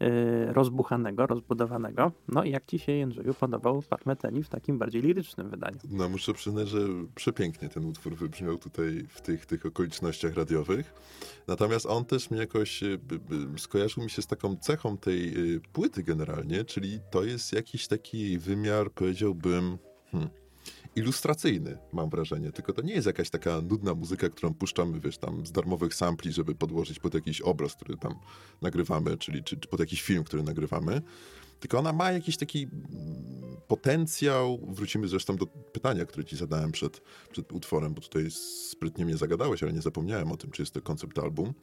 yy, 0.00 0.52
rozbuchanego, 0.52 1.26
rozbudowanego. 1.26 2.12
No 2.28 2.44
i 2.44 2.50
jak 2.50 2.66
ci 2.66 2.78
się, 2.78 2.92
Jędrzeju, 2.92 3.34
podobał 3.34 3.82
Pat 3.82 4.06
Meteni 4.06 4.42
w 4.42 4.48
takim 4.48 4.78
bardziej 4.78 5.02
lirycznym 5.02 5.50
wydaniu? 5.50 5.78
No 5.90 6.08
muszę 6.08 6.32
przyznać, 6.32 6.68
że 6.68 6.78
przepięknie 7.14 7.68
ten 7.68 7.84
utwór 7.84 8.14
wybrzmiał 8.14 8.58
tutaj 8.58 9.06
w 9.08 9.20
tych, 9.20 9.46
tych 9.46 9.66
okolicznościach 9.66 10.34
radiowych. 10.34 10.94
Natomiast 11.46 11.86
on 11.86 12.04
też 12.04 12.30
mi 12.30 12.38
jakoś 12.38 12.82
y, 12.82 12.98
skojarzył 13.56 14.04
mi 14.04 14.10
się 14.10 14.22
z 14.22 14.26
taką 14.26 14.56
cechą 14.56 14.96
tej 14.96 15.54
y, 15.54 15.60
płyty 15.72 16.02
generalnie, 16.02 16.64
czyli 16.64 16.98
to 17.10 17.24
jest 17.24 17.52
jakiś 17.52 17.86
taki 17.88 18.38
wymiar, 18.38 18.90
powiedziałbym... 18.90 19.78
Hmm, 20.12 20.30
ilustracyjny, 20.96 21.78
mam 21.92 22.10
wrażenie. 22.10 22.52
Tylko 22.52 22.72
to 22.72 22.82
nie 22.82 22.94
jest 22.94 23.06
jakaś 23.06 23.30
taka 23.30 23.60
nudna 23.60 23.94
muzyka, 23.94 24.28
którą 24.28 24.54
puszczamy, 24.54 25.00
wiesz, 25.00 25.18
tam 25.18 25.46
z 25.46 25.52
darmowych 25.52 25.94
sampli, 25.94 26.32
żeby 26.32 26.54
podłożyć 26.54 26.98
pod 26.98 27.14
jakiś 27.14 27.40
obraz, 27.40 27.74
który 27.74 27.96
tam 27.96 28.14
nagrywamy, 28.62 29.16
czyli 29.16 29.44
czy, 29.44 29.56
czy 29.56 29.68
pod 29.68 29.80
jakiś 29.80 30.02
film, 30.02 30.24
który 30.24 30.42
nagrywamy. 30.42 31.02
Tylko 31.60 31.78
ona 31.78 31.92
ma 31.92 32.12
jakiś 32.12 32.36
taki 32.36 32.68
potencjał. 33.68 34.58
Wrócimy 34.68 35.08
zresztą 35.08 35.36
do 35.36 35.46
pytania, 35.46 36.04
które 36.06 36.24
ci 36.24 36.36
zadałem 36.36 36.72
przed, 36.72 37.02
przed 37.30 37.52
utworem, 37.52 37.94
bo 37.94 38.00
tutaj 38.00 38.30
sprytnie 38.70 39.04
mnie 39.04 39.16
zagadałeś, 39.16 39.62
ale 39.62 39.72
nie 39.72 39.82
zapomniałem 39.82 40.32
o 40.32 40.36
tym, 40.36 40.50
czy 40.50 40.62
jest 40.62 40.74
to 40.74 40.82
koncept 40.82 41.18
album. 41.18 41.54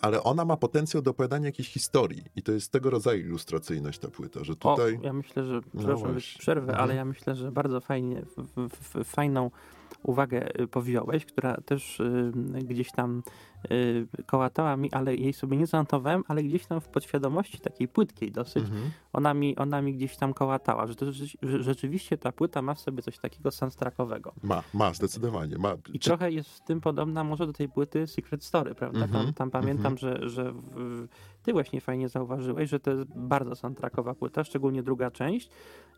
Ale 0.00 0.22
ona 0.22 0.44
ma 0.44 0.56
potencjał 0.56 1.02
do 1.02 1.10
opowiadania 1.10 1.46
jakiejś 1.46 1.68
historii. 1.68 2.24
I 2.36 2.42
to 2.42 2.52
jest 2.52 2.72
tego 2.72 2.90
rodzaju 2.90 3.20
ilustracyjność 3.20 3.98
ta 3.98 4.08
płyta, 4.08 4.44
że 4.44 4.56
tutaj... 4.56 4.98
O, 4.98 5.02
ja 5.02 5.12
myślę, 5.12 5.44
że, 5.44 5.54
no 5.54 5.60
przepraszam, 5.78 6.14
no 6.14 6.20
przerwę, 6.38 6.72
mhm. 6.72 6.80
ale 6.80 6.94
ja 6.94 7.04
myślę, 7.04 7.34
że 7.34 7.52
bardzo 7.52 7.80
fajnie, 7.80 8.22
w, 8.36 8.68
w, 8.68 9.04
fajną 9.04 9.50
uwagę 10.02 10.60
y, 10.60 10.66
powziąłeś, 10.66 11.24
która 11.24 11.56
też 11.56 12.00
y, 12.00 12.32
gdzieś 12.64 12.92
tam 12.92 13.22
kołatała 14.26 14.76
mi, 14.76 14.92
ale 14.92 15.14
jej 15.14 15.32
sobie 15.32 15.56
nie 15.56 15.66
zanotowałem, 15.66 16.24
ale 16.28 16.42
gdzieś 16.42 16.66
tam 16.66 16.80
w 16.80 16.88
podświadomości 16.88 17.60
takiej 17.60 17.88
płytkiej 17.88 18.32
dosyć, 18.32 18.64
mhm. 18.64 18.90
ona, 19.12 19.34
mi, 19.34 19.56
ona 19.56 19.82
mi 19.82 19.94
gdzieś 19.94 20.16
tam 20.16 20.34
kołatała, 20.34 20.86
że, 20.86 20.94
to, 20.94 21.12
że 21.12 21.62
rzeczywiście 21.62 22.18
ta 22.18 22.32
płyta 22.32 22.62
ma 22.62 22.74
w 22.74 22.80
sobie 22.80 23.02
coś 23.02 23.18
takiego 23.18 23.50
soundtrackowego. 23.50 24.32
Ma, 24.42 24.62
ma, 24.74 24.94
zdecydowanie. 24.94 25.58
Ma. 25.58 25.76
I 25.92 25.98
trochę 25.98 26.32
jest 26.32 26.50
w 26.50 26.60
tym 26.60 26.80
podobna 26.80 27.24
może 27.24 27.46
do 27.46 27.52
tej 27.52 27.68
płyty 27.68 28.06
Secret 28.06 28.44
Story, 28.44 28.74
prawda? 28.74 29.04
Mhm. 29.04 29.24
Tam, 29.24 29.34
tam 29.34 29.50
pamiętam, 29.50 29.92
mhm. 29.92 29.96
że, 29.98 30.28
że 30.28 30.52
w, 30.52 31.08
ty 31.42 31.52
właśnie 31.52 31.80
fajnie 31.80 32.08
zauważyłeś, 32.08 32.70
że 32.70 32.80
to 32.80 32.90
jest 32.90 33.04
bardzo 33.14 33.56
soundtrackowa 33.56 34.14
płyta, 34.14 34.44
szczególnie 34.44 34.82
druga 34.82 35.10
część. 35.10 35.50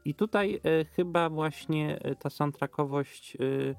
I 0.04 0.14
tutaj 0.14 0.60
y, 0.80 0.84
chyba 0.84 1.30
właśnie 1.30 2.06
y, 2.06 2.16
ta 2.16 2.30
soundtrackowość 2.30 3.36
y, 3.40 3.74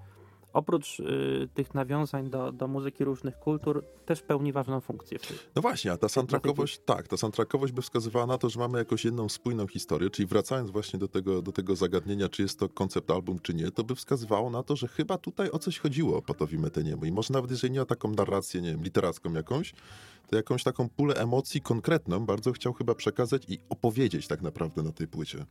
oprócz 0.53 0.99
y, 0.99 1.49
tych 1.53 1.73
nawiązań 1.73 2.29
do, 2.29 2.51
do 2.51 2.67
muzyki 2.67 3.03
różnych 3.03 3.39
kultur, 3.39 3.83
też 4.05 4.21
pełni 4.21 4.53
ważną 4.53 4.81
funkcję. 4.81 5.17
No 5.55 5.61
właśnie, 5.61 5.91
a 5.91 5.97
ta 5.97 6.09
soundtrackowość, 6.09 6.79
tak, 6.85 7.07
ta 7.07 7.17
soundtrackowość 7.17 7.73
by 7.73 7.81
wskazywała 7.81 8.25
na 8.25 8.37
to, 8.37 8.49
że 8.49 8.59
mamy 8.59 8.77
jakąś 8.77 9.05
jedną 9.05 9.29
spójną 9.29 9.67
historię, 9.67 10.09
czyli 10.09 10.25
wracając 10.25 10.71
właśnie 10.71 10.99
do 10.99 11.07
tego, 11.07 11.41
do 11.41 11.51
tego 11.51 11.75
zagadnienia, 11.75 12.29
czy 12.29 12.41
jest 12.41 12.59
to 12.59 12.69
koncept 12.69 13.11
album, 13.11 13.39
czy 13.39 13.53
nie, 13.53 13.71
to 13.71 13.83
by 13.83 13.95
wskazywało 13.95 14.49
na 14.49 14.63
to, 14.63 14.75
że 14.75 14.87
chyba 14.87 15.17
tutaj 15.17 15.51
o 15.51 15.59
coś 15.59 15.79
chodziło 15.79 16.21
Patowi 16.21 16.59
Meteniemu 16.59 17.05
i 17.05 17.11
może 17.11 17.33
nawet 17.33 17.51
jeżeli 17.51 17.73
nie 17.73 17.81
o 17.81 17.85
taką 17.85 18.11
narrację, 18.11 18.61
nie 18.61 18.71
wiem, 18.71 18.83
literacką 18.83 19.33
jakąś, 19.33 19.73
to 20.29 20.35
jakąś 20.35 20.63
taką 20.63 20.89
pulę 20.89 21.15
emocji 21.15 21.61
konkretną 21.61 22.25
bardzo 22.25 22.51
chciał 22.51 22.73
chyba 22.73 22.95
przekazać 22.95 23.43
i 23.47 23.59
opowiedzieć 23.69 24.27
tak 24.27 24.41
naprawdę 24.41 24.83
na 24.83 24.91
tej 24.91 25.07
płycie. 25.07 25.45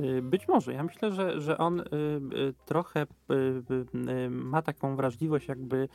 Y, 0.00 0.22
być 0.22 0.48
może. 0.48 0.72
Ja 0.72 0.82
myślę, 0.82 1.12
że, 1.12 1.40
że 1.40 1.58
on 1.58 1.80
y, 1.80 1.84
y, 1.84 2.54
trochę 2.66 3.06
ma 4.30 4.62
taką 4.62 4.96
wrażliwość 4.96 5.48
jakby 5.48 5.88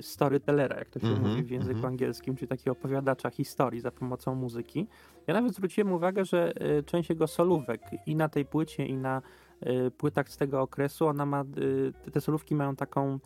storytellera, 0.00 0.78
jak 0.78 0.90
to 0.90 1.00
się 1.00 1.06
mm 1.06 1.22
-hmm, 1.22 1.28
mówi 1.28 1.42
w 1.42 1.50
języku 1.50 1.72
mm 1.72 1.82
-hmm. 1.82 1.86
angielskim, 1.86 2.36
czyli 2.36 2.48
takiego 2.48 2.72
opowiadacza 2.72 3.30
historii 3.30 3.80
za 3.80 3.90
pomocą 3.90 4.34
muzyki. 4.34 4.86
Ja 5.26 5.34
nawet 5.34 5.54
zwróciłem 5.54 5.92
uwagę, 5.92 6.24
że 6.24 6.52
część 6.86 7.10
jego 7.10 7.26
solówek 7.26 7.80
i 8.06 8.16
na 8.16 8.28
tej 8.28 8.44
płycie, 8.44 8.86
i 8.86 8.96
na 8.96 9.22
płytach 9.98 10.28
z 10.28 10.36
tego 10.36 10.60
okresu, 10.60 11.06
ona 11.06 11.26
ma, 11.26 11.44
te 12.12 12.20
solówki 12.20 12.54
mają 12.54 12.76
taką 12.76 13.18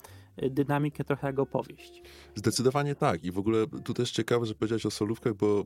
dynamikę 0.50 1.04
trochę 1.04 1.26
jak 1.26 1.38
opowieść. 1.38 2.02
Zdecydowanie 2.34 2.94
tak. 2.94 3.24
I 3.24 3.32
w 3.32 3.38
ogóle 3.38 3.66
tu 3.84 3.94
też 3.94 4.10
ciekawe, 4.10 4.46
że 4.46 4.54
powiedziałeś 4.54 4.86
o 4.86 4.90
solówkach, 4.90 5.34
bo 5.34 5.60
y, 5.60 5.64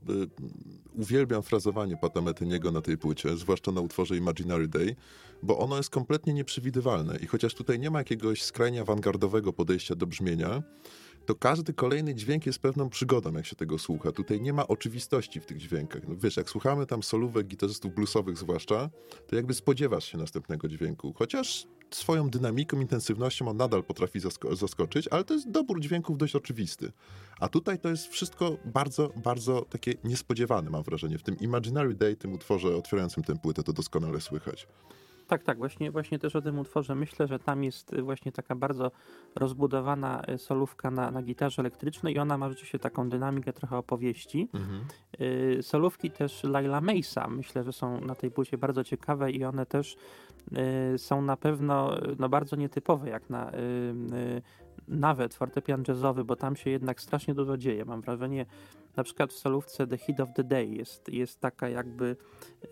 uwielbiam 0.94 1.42
frazowanie 1.42 1.96
Pata 1.96 2.20
Metyniego 2.20 2.72
na 2.72 2.80
tej 2.80 2.98
płycie, 2.98 3.36
zwłaszcza 3.36 3.72
na 3.72 3.80
utworze 3.80 4.16
Imaginary 4.16 4.68
Day, 4.68 4.96
bo 5.42 5.58
ono 5.58 5.76
jest 5.76 5.90
kompletnie 5.90 6.34
nieprzewidywalne. 6.34 7.16
I 7.16 7.26
chociaż 7.26 7.54
tutaj 7.54 7.78
nie 7.78 7.90
ma 7.90 7.98
jakiegoś 7.98 8.42
skrajnie 8.42 8.80
awangardowego 8.80 9.52
podejścia 9.52 9.94
do 9.94 10.06
brzmienia, 10.06 10.62
to 11.26 11.34
każdy 11.34 11.72
kolejny 11.72 12.14
dźwięk 12.14 12.46
jest 12.46 12.58
pewną 12.58 12.88
przygodą, 12.88 13.32
jak 13.32 13.46
się 13.46 13.56
tego 13.56 13.78
słucha. 13.78 14.12
Tutaj 14.12 14.40
nie 14.40 14.52
ma 14.52 14.68
oczywistości 14.68 15.40
w 15.40 15.46
tych 15.46 15.58
dźwiękach. 15.58 16.02
No 16.08 16.14
wiesz, 16.16 16.36
jak 16.36 16.50
słuchamy 16.50 16.86
tam 16.86 17.02
solówek 17.02 17.46
gitarzystów 17.46 17.94
bluesowych 17.94 18.38
zwłaszcza, 18.38 18.90
to 19.26 19.36
jakby 19.36 19.54
spodziewasz 19.54 20.04
się 20.04 20.18
następnego 20.18 20.68
dźwięku. 20.68 21.12
Chociaż 21.16 21.66
swoją 21.96 22.30
dynamiką, 22.30 22.80
intensywnością 22.80 23.48
on 23.48 23.56
nadal 23.56 23.84
potrafi 23.84 24.20
zasko 24.20 24.56
zaskoczyć, 24.56 25.08
ale 25.08 25.24
to 25.24 25.34
jest 25.34 25.50
dobór 25.50 25.80
dźwięków 25.80 26.18
dość 26.18 26.36
oczywisty. 26.36 26.92
A 27.40 27.48
tutaj 27.48 27.78
to 27.78 27.88
jest 27.88 28.06
wszystko 28.06 28.56
bardzo, 28.64 29.10
bardzo 29.16 29.62
takie 29.62 29.94
niespodziewane, 30.04 30.70
mam 30.70 30.82
wrażenie. 30.82 31.18
W 31.18 31.22
tym 31.22 31.38
Imaginary 31.38 31.94
Day, 31.94 32.16
tym 32.16 32.32
utworze 32.32 32.76
otwierającym 32.76 33.22
tę 33.22 33.36
płytę, 33.36 33.62
to 33.62 33.72
doskonale 33.72 34.20
słychać. 34.20 34.66
Tak, 35.32 35.42
tak, 35.42 35.58
właśnie, 35.58 35.90
właśnie 35.90 36.18
też 36.18 36.36
o 36.36 36.42
tym 36.42 36.58
utworze 36.58 36.94
myślę, 36.94 37.26
że 37.26 37.38
tam 37.38 37.64
jest 37.64 38.00
właśnie 38.00 38.32
taka 38.32 38.54
bardzo 38.54 38.90
rozbudowana 39.34 40.22
e, 40.22 40.38
solówka 40.38 40.90
na, 40.90 41.10
na 41.10 41.22
gitarze 41.22 41.62
elektrycznej 41.62 42.14
i 42.14 42.18
ona 42.18 42.38
ma 42.38 42.48
rzeczywiście 42.48 42.78
taką 42.78 43.08
dynamikę 43.08 43.52
trochę 43.52 43.76
opowieści. 43.76 44.48
Mhm. 44.54 44.84
Y, 45.20 45.62
solówki 45.62 46.10
też 46.10 46.44
Laila 46.44 46.80
Mesa 46.80 47.28
myślę, 47.28 47.64
że 47.64 47.72
są 47.72 48.00
na 48.00 48.14
tej 48.14 48.30
płycie 48.30 48.58
bardzo 48.58 48.84
ciekawe 48.84 49.30
i 49.30 49.44
one 49.44 49.66
też 49.66 49.96
y, 50.94 50.98
są 50.98 51.22
na 51.22 51.36
pewno 51.36 51.96
no, 52.18 52.28
bardzo 52.28 52.56
nietypowe 52.56 53.08
jak 53.08 53.30
na 53.30 53.50
nawet 54.88 55.34
fortepian 55.34 55.84
jazzowy, 55.88 56.24
bo 56.24 56.36
tam 56.36 56.56
się 56.56 56.70
jednak 56.70 57.00
strasznie 57.00 57.34
dużo 57.34 57.56
dzieje. 57.56 57.84
Mam 57.84 58.00
wrażenie, 58.00 58.46
na 58.96 59.04
przykład 59.04 59.32
w 59.32 59.38
solówce 59.38 59.86
The 59.86 59.98
Hit 59.98 60.20
of 60.20 60.28
the 60.34 60.44
Day 60.44 60.66
jest, 60.66 61.08
jest 61.08 61.40
taka 61.40 61.68
jakby 61.68 62.16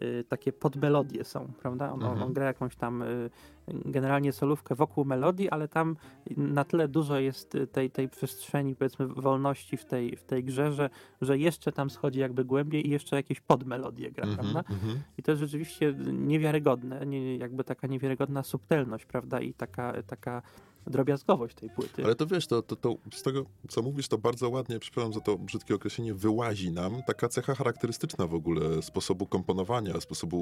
y, 0.03 0.25
takie 0.29 0.53
podmelodie 0.53 1.25
są, 1.25 1.53
prawda? 1.61 1.93
On, 1.93 2.03
mhm. 2.03 2.23
on 2.23 2.33
gra 2.33 2.47
jakąś 2.47 2.77
tam 2.77 3.03
y, 3.03 3.31
generalnie 3.69 4.33
solówkę 4.33 4.75
wokół 4.75 5.05
melodii, 5.05 5.51
ale 5.51 5.69
tam 5.69 5.97
na 6.37 6.65
tyle 6.65 6.89
dużo 6.89 7.19
jest 7.19 7.57
tej, 7.73 7.91
tej 7.91 8.09
przestrzeni, 8.09 8.77
powiedzmy, 8.77 9.07
wolności 9.07 9.77
w 9.77 9.85
tej, 9.85 10.17
w 10.17 10.25
tej 10.25 10.45
grze, 10.45 10.73
że, 10.73 10.91
że 11.21 11.39
jeszcze 11.39 11.73
tam 11.73 11.91
schodzi 11.91 12.21
jakby 12.21 12.45
głębiej 12.45 12.87
i 12.87 12.91
jeszcze 12.91 13.17
jakieś 13.17 13.41
podmelodie 13.41 14.11
gra, 14.11 14.25
mhm, 14.25 14.39
prawda? 14.39 14.75
Mhm. 14.75 15.01
I 15.19 15.23
to 15.23 15.33
jest 15.33 15.41
rzeczywiście 15.41 15.95
niewiarygodne, 16.13 17.07
nie, 17.07 17.37
jakby 17.37 17.65
taka 17.65 17.87
niewiarygodna 17.87 18.43
subtelność, 18.43 19.07
prawda? 19.07 19.41
I 19.41 19.55
taka, 19.55 20.03
taka 20.07 20.43
drobiazgowość 20.87 21.55
tej 21.55 21.71
płyty. 21.71 22.05
Ale 22.05 22.15
to 22.15 22.27
wiesz, 22.27 22.47
to, 22.47 22.63
to, 22.63 22.77
to 22.77 22.97
z 23.13 23.23
tego, 23.23 23.45
co 23.69 23.83
mówisz, 23.83 24.09
to 24.09 24.19
bardzo 24.19 24.49
ładnie, 24.49 24.79
przepraszam 24.79 25.13
za 25.13 25.21
to 25.21 25.39
brzydkie 25.39 25.75
określenie, 25.75 26.15
wyłazi 26.15 26.73
nam 26.73 27.03
taka 27.07 27.29
cecha 27.29 27.55
charakterystyczna 27.55 28.27
w 28.27 28.35
ogóle 28.35 28.83
sposobu 28.83 29.27
komponowania, 29.27 30.01
sposobu 30.01 30.39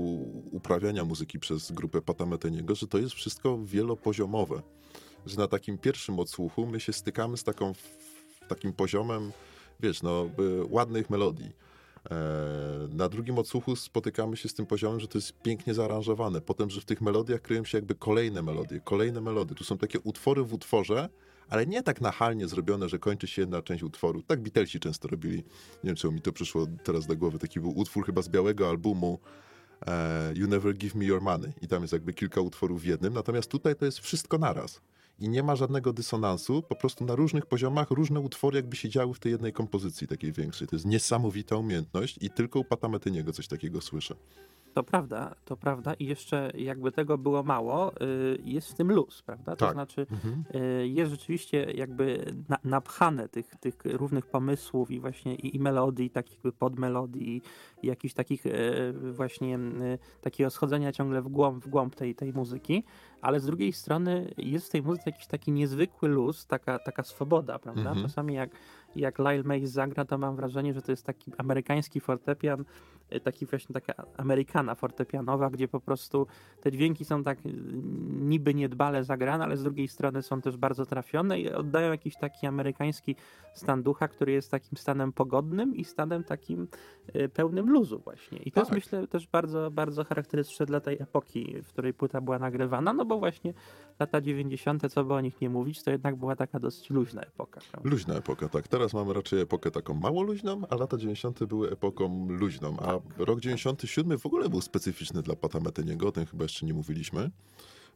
uprawiania 0.50 1.04
muzyki 1.04 1.38
przez 1.38 1.72
grupę 1.72 2.02
Patameteniego, 2.02 2.74
że 2.74 2.86
to 2.86 2.98
jest 2.98 3.14
wszystko 3.14 3.58
wielopoziomowe. 3.64 4.62
Że 5.26 5.36
na 5.36 5.48
takim 5.48 5.78
pierwszym 5.78 6.18
odsłuchu 6.18 6.66
my 6.66 6.80
się 6.80 6.92
stykamy 6.92 7.36
z 7.36 7.44
taką, 7.44 7.72
takim 8.48 8.72
poziomem, 8.72 9.32
wiesz, 9.80 10.02
no, 10.02 10.30
ładnych 10.70 11.10
melodii 11.10 11.67
na 12.90 13.08
drugim 13.08 13.38
odsłuchu 13.38 13.76
spotykamy 13.76 14.36
się 14.36 14.48
z 14.48 14.54
tym 14.54 14.66
poziomem, 14.66 15.00
że 15.00 15.08
to 15.08 15.18
jest 15.18 15.32
pięknie 15.42 15.74
zaaranżowane. 15.74 16.40
Potem, 16.40 16.70
że 16.70 16.80
w 16.80 16.84
tych 16.84 17.00
melodiach 17.00 17.42
kryją 17.42 17.64
się 17.64 17.78
jakby 17.78 17.94
kolejne 17.94 18.42
melodie, 18.42 18.80
kolejne 18.80 19.20
melodie. 19.20 19.54
Tu 19.54 19.64
są 19.64 19.78
takie 19.78 20.00
utwory 20.00 20.44
w 20.44 20.54
utworze, 20.54 21.08
ale 21.48 21.66
nie 21.66 21.82
tak 21.82 22.00
nachalnie 22.00 22.48
zrobione, 22.48 22.88
że 22.88 22.98
kończy 22.98 23.26
się 23.26 23.42
jedna 23.42 23.62
część 23.62 23.82
utworu. 23.82 24.22
Tak 24.22 24.40
Beatlesi 24.40 24.80
często 24.80 25.08
robili. 25.08 25.36
Nie 25.36 25.44
wiem, 25.84 25.96
czemu 25.96 26.14
mi 26.14 26.22
to 26.22 26.32
przyszło 26.32 26.66
teraz 26.84 27.06
do 27.06 27.16
głowy. 27.16 27.38
Taki 27.38 27.60
był 27.60 27.78
utwór 27.78 28.06
chyba 28.06 28.22
z 28.22 28.28
białego 28.28 28.68
albumu 28.68 29.18
e, 29.86 30.32
You 30.36 30.48
Never 30.48 30.74
Give 30.74 30.94
Me 30.94 31.04
Your 31.04 31.22
Money. 31.22 31.52
I 31.62 31.68
tam 31.68 31.82
jest 31.82 31.92
jakby 31.92 32.14
kilka 32.14 32.40
utworów 32.40 32.82
w 32.82 32.84
jednym. 32.84 33.14
Natomiast 33.14 33.50
tutaj 33.50 33.76
to 33.76 33.84
jest 33.84 33.98
wszystko 33.98 34.38
naraz 34.38 34.80
i 35.18 35.28
nie 35.28 35.42
ma 35.42 35.56
żadnego 35.56 35.92
dysonansu, 35.92 36.62
po 36.62 36.76
prostu 36.76 37.04
na 37.04 37.14
różnych 37.14 37.46
poziomach 37.46 37.90
różne 37.90 38.20
utwory 38.20 38.56
jakby 38.56 38.76
się 38.76 38.88
działy 38.88 39.14
w 39.14 39.18
tej 39.18 39.32
jednej 39.32 39.52
kompozycji 39.52 40.06
takiej 40.06 40.32
większej. 40.32 40.68
To 40.68 40.76
jest 40.76 40.86
niesamowita 40.86 41.56
umiejętność 41.56 42.18
i 42.20 42.30
tylko 42.30 42.58
u 42.58 42.64
Pata 42.64 42.88
Metyniego 42.88 43.32
coś 43.32 43.48
takiego 43.48 43.80
słyszę. 43.80 44.14
To 44.74 44.82
prawda, 44.82 45.34
to 45.44 45.56
prawda 45.56 45.94
i 45.94 46.06
jeszcze 46.06 46.50
jakby 46.54 46.92
tego 46.92 47.18
było 47.18 47.42
mało, 47.42 47.92
y, 48.02 48.38
jest 48.44 48.72
w 48.72 48.74
tym 48.74 48.92
luz, 48.92 49.22
prawda? 49.22 49.56
To 49.56 49.66
Tak. 49.66 49.74
znaczy 49.74 50.06
Mhm. 50.10 50.44
y, 50.54 50.88
jest 50.88 51.10
rzeczywiście 51.10 51.72
jakby 51.74 52.24
na, 52.48 52.58
napchane 52.64 53.28
tych, 53.28 53.56
tych 53.60 53.74
różnych 53.84 54.26
pomysłów 54.26 54.90
i 54.90 55.00
właśnie 55.00 55.34
i, 55.34 55.56
i 55.56 55.60
melodii, 55.60 56.10
takich 56.10 56.34
jakby 56.34 56.52
podmelodii 56.52 57.36
i 57.82 57.86
jakichś 57.86 58.14
takich 58.14 58.46
y, 58.46 58.92
właśnie 59.12 59.58
takiego 60.20 60.50
schodzenia 60.50 60.92
ciągle 60.92 61.22
w 61.22 61.28
głąb, 61.28 61.64
w 61.64 61.68
głąb 61.68 61.94
tej, 61.94 62.14
tej 62.14 62.32
muzyki, 62.32 62.84
ale 63.20 63.40
z 63.40 63.46
drugiej 63.46 63.72
strony 63.72 64.34
jest 64.38 64.66
w 64.66 64.70
tej 64.70 64.82
muzyce 64.82 65.10
jakiś 65.10 65.26
taki 65.26 65.52
niezwykły 65.52 66.08
luz, 66.08 66.46
taka, 66.46 66.78
taka 66.78 67.02
swoboda, 67.02 67.58
prawda? 67.58 67.88
Mhm. 67.90 68.02
Czasami 68.06 68.34
jak, 68.34 68.50
jak 68.96 69.18
Lyle 69.18 69.42
Mays 69.42 69.70
zagra, 69.70 70.04
to 70.04 70.18
mam 70.18 70.36
wrażenie, 70.36 70.74
że 70.74 70.82
to 70.82 70.92
jest 70.92 71.06
taki 71.06 71.32
amerykański 71.38 72.00
fortepian, 72.00 72.64
taki 73.22 73.46
właśnie 73.46 73.72
taka 73.72 73.94
amerykana 74.16 74.74
fortepianowa, 74.74 75.50
gdzie 75.50 75.68
po 75.68 75.80
prostu 75.80 76.26
te 76.60 76.72
dźwięki 76.72 77.04
są 77.04 77.24
tak 77.24 77.38
y, 77.46 77.52
niby 78.20 78.54
niedbale 78.54 79.04
zagrane, 79.04 79.44
ale 79.44 79.56
z 79.56 79.62
drugiej 79.62 79.88
strony 79.88 80.22
są 80.22 80.40
też 80.40 80.56
bardzo 80.56 80.86
trafione 80.86 81.40
i 81.40 81.52
oddają 81.52 81.90
jakiś 81.90 82.16
taki 82.16 82.46
amerykański 82.46 83.16
stan 83.54 83.82
ducha, 83.82 84.08
który 84.08 84.32
jest 84.32 84.50
takim 84.50 84.78
stanem 84.78 85.12
pogodnym 85.12 85.76
i 85.76 85.84
stanem 85.84 86.24
takim 86.24 86.68
y, 87.16 87.28
pełnym 87.28 87.70
luzu 87.70 87.98
właśnie. 87.98 88.38
I 88.38 88.52
to 88.52 88.60
jest 88.60 88.70
Tak. 88.70 88.78
myślę 88.78 89.06
też 89.06 89.26
bardzo, 89.26 89.70
bardzo 89.70 90.04
charakterystyczne 90.04 90.66
dla 90.66 90.80
tej 90.80 91.02
epoki, 91.02 91.62
w 91.62 91.68
której 91.68 91.94
płyta 91.94 92.20
była 92.20 92.38
nagrywana, 92.38 92.92
no 92.92 93.04
bo 93.04 93.18
właśnie 93.18 93.54
lata 94.00 94.20
90., 94.20 94.92
co 94.92 95.04
by 95.04 95.14
o 95.14 95.20
nich 95.20 95.40
nie 95.40 95.50
mówić, 95.50 95.82
to 95.82 95.90
jednak 95.90 96.16
była 96.16 96.36
taka 96.36 96.60
dosyć 96.60 96.90
luźna 96.90 97.22
epoka. 97.22 97.60
Prawda? 97.70 97.90
Luźna 97.90 98.14
epoka, 98.14 98.48
tak. 98.48 98.68
Teraz 98.68 98.94
mamy 98.94 99.12
raczej 99.12 99.40
epokę 99.40 99.70
taką 99.70 99.94
mało 99.94 100.22
luźną, 100.22 100.62
a 100.70 100.76
lata 100.76 100.96
90. 100.96 101.44
były 101.44 101.70
epoką 101.70 102.26
luźną. 102.28 102.76
A 102.80 102.97
rok 103.18 103.40
97 103.40 104.18
w 104.18 104.26
ogóle 104.26 104.48
był 104.48 104.60
specyficzny 104.60 105.22
dla 105.22 105.36
Pata 105.36 105.60
Metyniego, 105.60 106.08
o 106.08 106.12
tym 106.12 106.26
chyba 106.26 106.42
jeszcze 106.44 106.66
nie 106.66 106.74
mówiliśmy. 106.74 107.30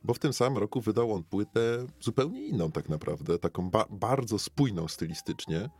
Bo 0.04 0.14
w 0.14 0.18
tym 0.18 0.32
samym 0.32 0.58
roku 0.58 0.80
wydał 0.80 1.12
on 1.12 1.22
płytę 1.22 1.86
zupełnie 2.00 2.46
inną 2.46 2.72
tak 2.72 2.88
naprawdę, 2.88 3.38
taką 3.38 3.70
ba- 3.70 3.86
bardzo 3.90 4.38
spójną 4.38 4.88
stylistycznie, 4.88 5.70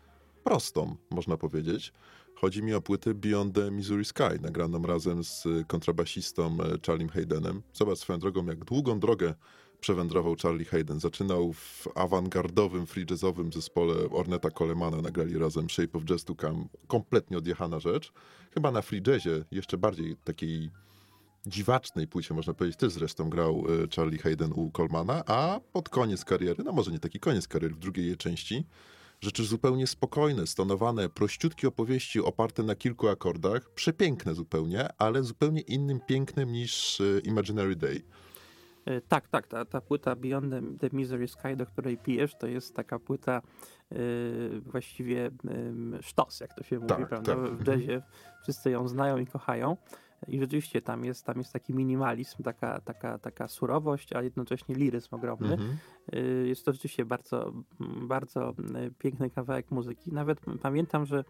prostą 0.44 0.96
można 1.11 1.37
powiedzieć. 1.37 1.92
Chodzi 2.35 2.62
mi 2.62 2.74
o 2.74 2.80
płytę 2.80 3.14
Beyond 3.14 3.54
the 3.54 3.70
Missouri 3.70 4.04
Sky, 4.04 4.40
nagraną 4.40 4.82
razem 4.82 5.24
z 5.24 5.44
kontrabasistą 5.66 6.56
e, 6.61 6.78
Charliem 6.87 7.08
Haydenem. 7.08 7.62
Zobacz 7.72 7.98
swoją 7.98 8.18
drogą, 8.18 8.46
jak 8.46 8.64
długą 8.64 9.00
drogę 9.00 9.35
przewędrował 9.83 10.37
Charlie 10.42 10.64
Hayden. 10.64 11.01
Zaczynał 11.01 11.53
w 11.53 11.88
awangardowym, 11.95 12.87
free 12.87 13.07
jazzowym 13.11 13.53
zespole 13.53 13.95
Orneta 14.11 14.51
Colemana, 14.51 15.03
nagrali 15.03 15.38
razem 15.38 15.71
Shape 15.71 15.99
of 15.99 16.05
Jazz 16.05 16.25
to 16.25 16.35
Come. 16.35 16.64
Kompletnie 16.87 17.38
odjechana 17.38 17.81
rzecz. 17.81 18.12
Chyba 18.55 18.71
na 18.71 18.83
free 18.83 19.03
jazzie, 19.07 19.45
jeszcze 19.51 19.79
bardziej 19.79 20.16
takiej 20.25 20.71
dziwacznej 21.47 22.09
płycie, 22.09 22.35
można 22.35 22.55
powiedzieć, 22.55 22.81
też 22.81 22.92
zresztą 22.92 23.31
grał 23.31 23.64
e, 23.85 23.97
Charlie 23.97 24.18
Hayden 24.18 24.53
u 24.53 24.71
Colemana, 24.71 25.23
a 25.27 25.61
pod 25.73 25.88
koniec 25.88 26.25
kariery, 26.25 26.64
no 26.64 26.73
może 26.73 26.90
nie 26.90 26.99
taki 26.99 27.21
koniec 27.21 27.49
kariery, 27.49 27.75
w 27.75 27.79
drugiej 27.79 28.07
jej 28.07 28.16
części, 28.16 28.64
rzeczy 29.21 29.45
zupełnie 29.45 29.87
spokojne, 29.87 30.47
stonowane, 30.47 31.09
prościutkie 31.09 31.68
opowieści 31.68 32.21
oparte 32.21 32.62
na 32.62 32.75
kilku 32.75 33.09
akordach, 33.09 33.71
przepiękne 33.71 34.35
zupełnie, 34.35 34.88
ale 34.99 35.23
zupełnie 35.23 35.61
innym 35.61 36.01
pięknem 36.07 36.53
niż 36.53 37.01
e, 37.01 37.21
Imaginary 37.21 37.77
Day. 37.77 38.03
E, 38.85 39.01
Tak, 39.01 39.29
tak, 39.29 39.47
ta, 39.47 39.64
ta 39.64 39.81
płyta 39.81 40.16
Beyond 40.16 40.51
the, 40.51 40.88
the 40.88 40.97
Misery 40.97 41.29
Sky, 41.29 41.57
do 41.57 41.66
której 41.66 41.99
pijesz, 41.99 42.35
to 42.35 42.47
jest 42.47 42.75
taka 42.77 42.99
płyta 42.99 43.42
e, 43.92 43.97
właściwie 44.61 45.31
um, 45.45 45.99
sztos, 46.03 46.40
jak 46.40 46.55
to 46.55 46.62
się 46.62 46.77
mówi, 46.77 46.88
Tak, 46.88 47.09
prawda? 47.09 47.35
tak. 47.35 47.42
W 47.55 47.66
jazzie 47.66 48.03
wszyscy 48.42 48.71
ją 48.71 48.88
znają 48.88 49.16
i 49.18 49.27
kochają. 49.27 49.77
I 50.29 50.40
rzeczywiście 50.40 50.83
tam 50.83 51.05
jest, 51.05 51.27
tam 51.27 51.38
jest 51.38 51.53
taki 51.53 51.75
minimalizm, 51.75 52.42
taka, 52.42 52.81
taka, 52.81 53.18
taka 53.18 53.49
surowość, 53.49 54.12
a 54.12 54.23
jednocześnie 54.23 54.75
liryzm 54.75 55.14
ogromny. 55.14 55.53
Mhm. 55.53 55.77
Y, 56.14 56.49
Jest 56.49 56.64
to 56.64 56.73
rzeczywiście 56.73 57.05
bardzo, 57.05 57.53
bardzo 58.03 58.51
y, 58.51 58.90
piękny 58.99 59.31
kawałek 59.31 59.71
muzyki. 59.71 60.12
Nawet 60.12 60.40
pamiętam, 60.62 61.07
że, 61.07 61.18
y, 61.21 61.25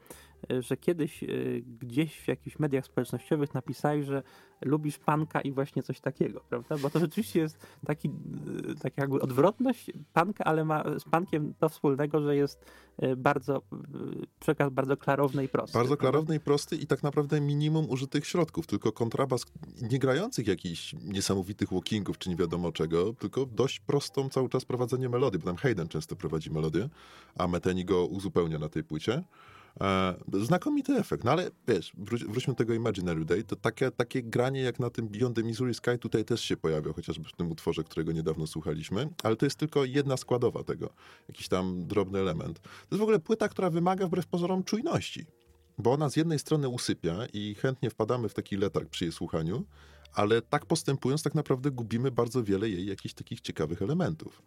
że 0.61 0.77
kiedyś 0.77 1.23
y, 1.23 1.65
gdzieś 1.81 2.17
w 2.21 2.29
jakichś 2.29 2.59
mediach 2.59 2.87
społecznościowych 2.87 3.55
napisałeś, 3.55 4.07
że 4.07 4.23
lubisz 4.65 4.99
panka 4.99 5.41
i 5.41 5.53
właśnie 5.53 5.83
coś 5.83 6.01
takiego, 6.01 6.41
prawda? 6.49 6.79
Bo 6.79 6.91
to 6.91 6.99
rzeczywiście 7.01 7.41
jest 7.41 7.67
taki, 7.87 8.09
y, 8.09 8.75
tak 8.83 8.99
jakby 8.99 9.21
odwrotność 9.21 9.91
panka, 10.13 10.45
ale 10.45 10.65
ma 10.65 10.85
z 10.99 11.05
pankiem 11.05 11.55
to 11.59 11.69
wspólnego, 11.69 12.21
że 12.21 12.37
jest 12.37 12.65
y, 13.03 13.17
bardzo, 13.17 13.57
y, 13.57 14.27
przekaz 14.41 14.73
bardzo 14.73 14.97
klarowny 14.97 15.45
i 15.45 15.49
prosty. 15.49 15.79
Bardzo 15.79 15.97
klarowny 15.97 16.37
i 16.37 16.41
prosty 16.41 16.77
i 16.77 16.87
tak 16.87 17.03
naprawdę 17.03 17.41
minimum 17.41 17.91
użytych 17.91 18.27
środków, 18.27 18.67
tylko 18.67 18.93
kontrabas 18.93 19.45
nie 19.83 19.99
grających 19.99 20.47
jakichś 20.47 20.95
niesamowitych 21.05 21.73
walkingów 21.73 22.19
czy 22.19 22.31
nie 22.31 22.37
wiadomo 22.37 22.73
czego, 22.73 23.13
tylko 23.13 23.47
dość 23.47 23.81
prostą 23.81 24.29
cały 24.29 24.49
czas 24.49 24.65
prowadzenie 24.65 25.09
melodii, 25.09 25.41
bo 25.41 25.47
tam 25.47 25.57
Hayden 25.57 25.89
często 25.89 26.17
prowadzi 26.17 26.51
melodię, 26.51 26.89
a 27.39 27.49
Meteni 27.49 27.85
go 27.85 28.07
uzupełnia 28.07 28.59
na 28.59 28.69
tej 28.69 28.85
płycie. 28.85 29.23
E, 29.81 30.15
znakomity 30.33 30.93
efekt, 30.93 31.25
no 31.25 31.31
ale 31.31 31.51
wiesz, 31.69 31.93
wróć, 31.99 32.25
wróćmy 32.25 32.53
do 32.53 32.57
tego 32.57 32.75
Imaginary 32.75 33.25
Day, 33.25 33.45
to 33.45 33.57
takie, 33.57 33.91
takie 33.91 34.23
granie 34.23 34.63
jak 34.63 34.81
na 34.81 34.91
tym 34.91 35.09
Beyond 35.09 35.37
the 35.37 35.43
Missouri 35.43 35.75
Sky 35.75 35.99
tutaj 36.01 36.25
też 36.25 36.41
się 36.41 36.57
pojawia, 36.57 36.93
chociażby 36.93 37.29
w 37.29 37.33
tym 37.33 37.51
utworze, 37.51 37.85
którego 37.85 38.13
niedawno 38.13 38.47
słuchaliśmy, 38.47 39.09
ale 39.23 39.37
to 39.37 39.47
jest 39.47 39.59
tylko 39.59 39.85
jedna 39.85 40.17
składowa 40.17 40.65
tego, 40.65 40.91
jakiś 41.29 41.49
tam 41.49 41.87
drobny 41.87 42.19
element. 42.19 42.61
To 42.61 42.69
jest 42.91 42.99
w 42.99 43.03
ogóle 43.03 43.19
płyta, 43.19 43.49
która 43.49 43.71
wymaga 43.71 44.07
wbrew 44.07 44.27
pozorom 44.27 44.65
czujności, 44.65 45.27
bo 45.79 45.93
ona 45.93 46.11
z 46.11 46.17
jednej 46.17 46.39
strony 46.39 46.69
usypia 46.69 47.27
i 47.33 47.55
chętnie 47.55 47.91
wpadamy 47.91 48.29
w 48.29 48.35
taki 48.35 48.57
letarg 48.57 48.89
przy 48.89 49.05
jej 49.05 49.13
słuchaniu, 49.13 49.65
ale 50.15 50.43
tak 50.43 50.67
postępując 50.67 51.23
tak 51.23 51.35
naprawdę 51.35 51.71
gubimy 51.71 52.11
bardzo 52.11 52.45
wiele 52.45 52.69
jej 52.69 52.87
jakichś 52.87 53.15
takich 53.15 53.41
ciekawych 53.41 53.83
elementów. 53.83 54.43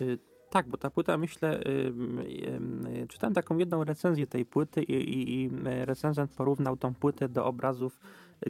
Y, 0.00 0.18
Tak, 0.56 0.68
bo 0.68 0.76
ta 0.76 0.90
płyta, 0.90 1.18
myślę, 1.18 1.60
y, 1.66 3.06
czytałem 3.08 3.34
taką 3.34 3.58
jedną 3.58 3.84
recenzję 3.84 4.26
tej 4.26 4.44
płyty 4.44 4.82
i, 4.82 4.92
i, 4.92 5.42
i 5.42 5.50
recenzent 5.62 6.30
porównał 6.30 6.76
tą 6.76 6.94
płytę 6.94 7.28
do 7.28 7.44
obrazów 7.44 8.00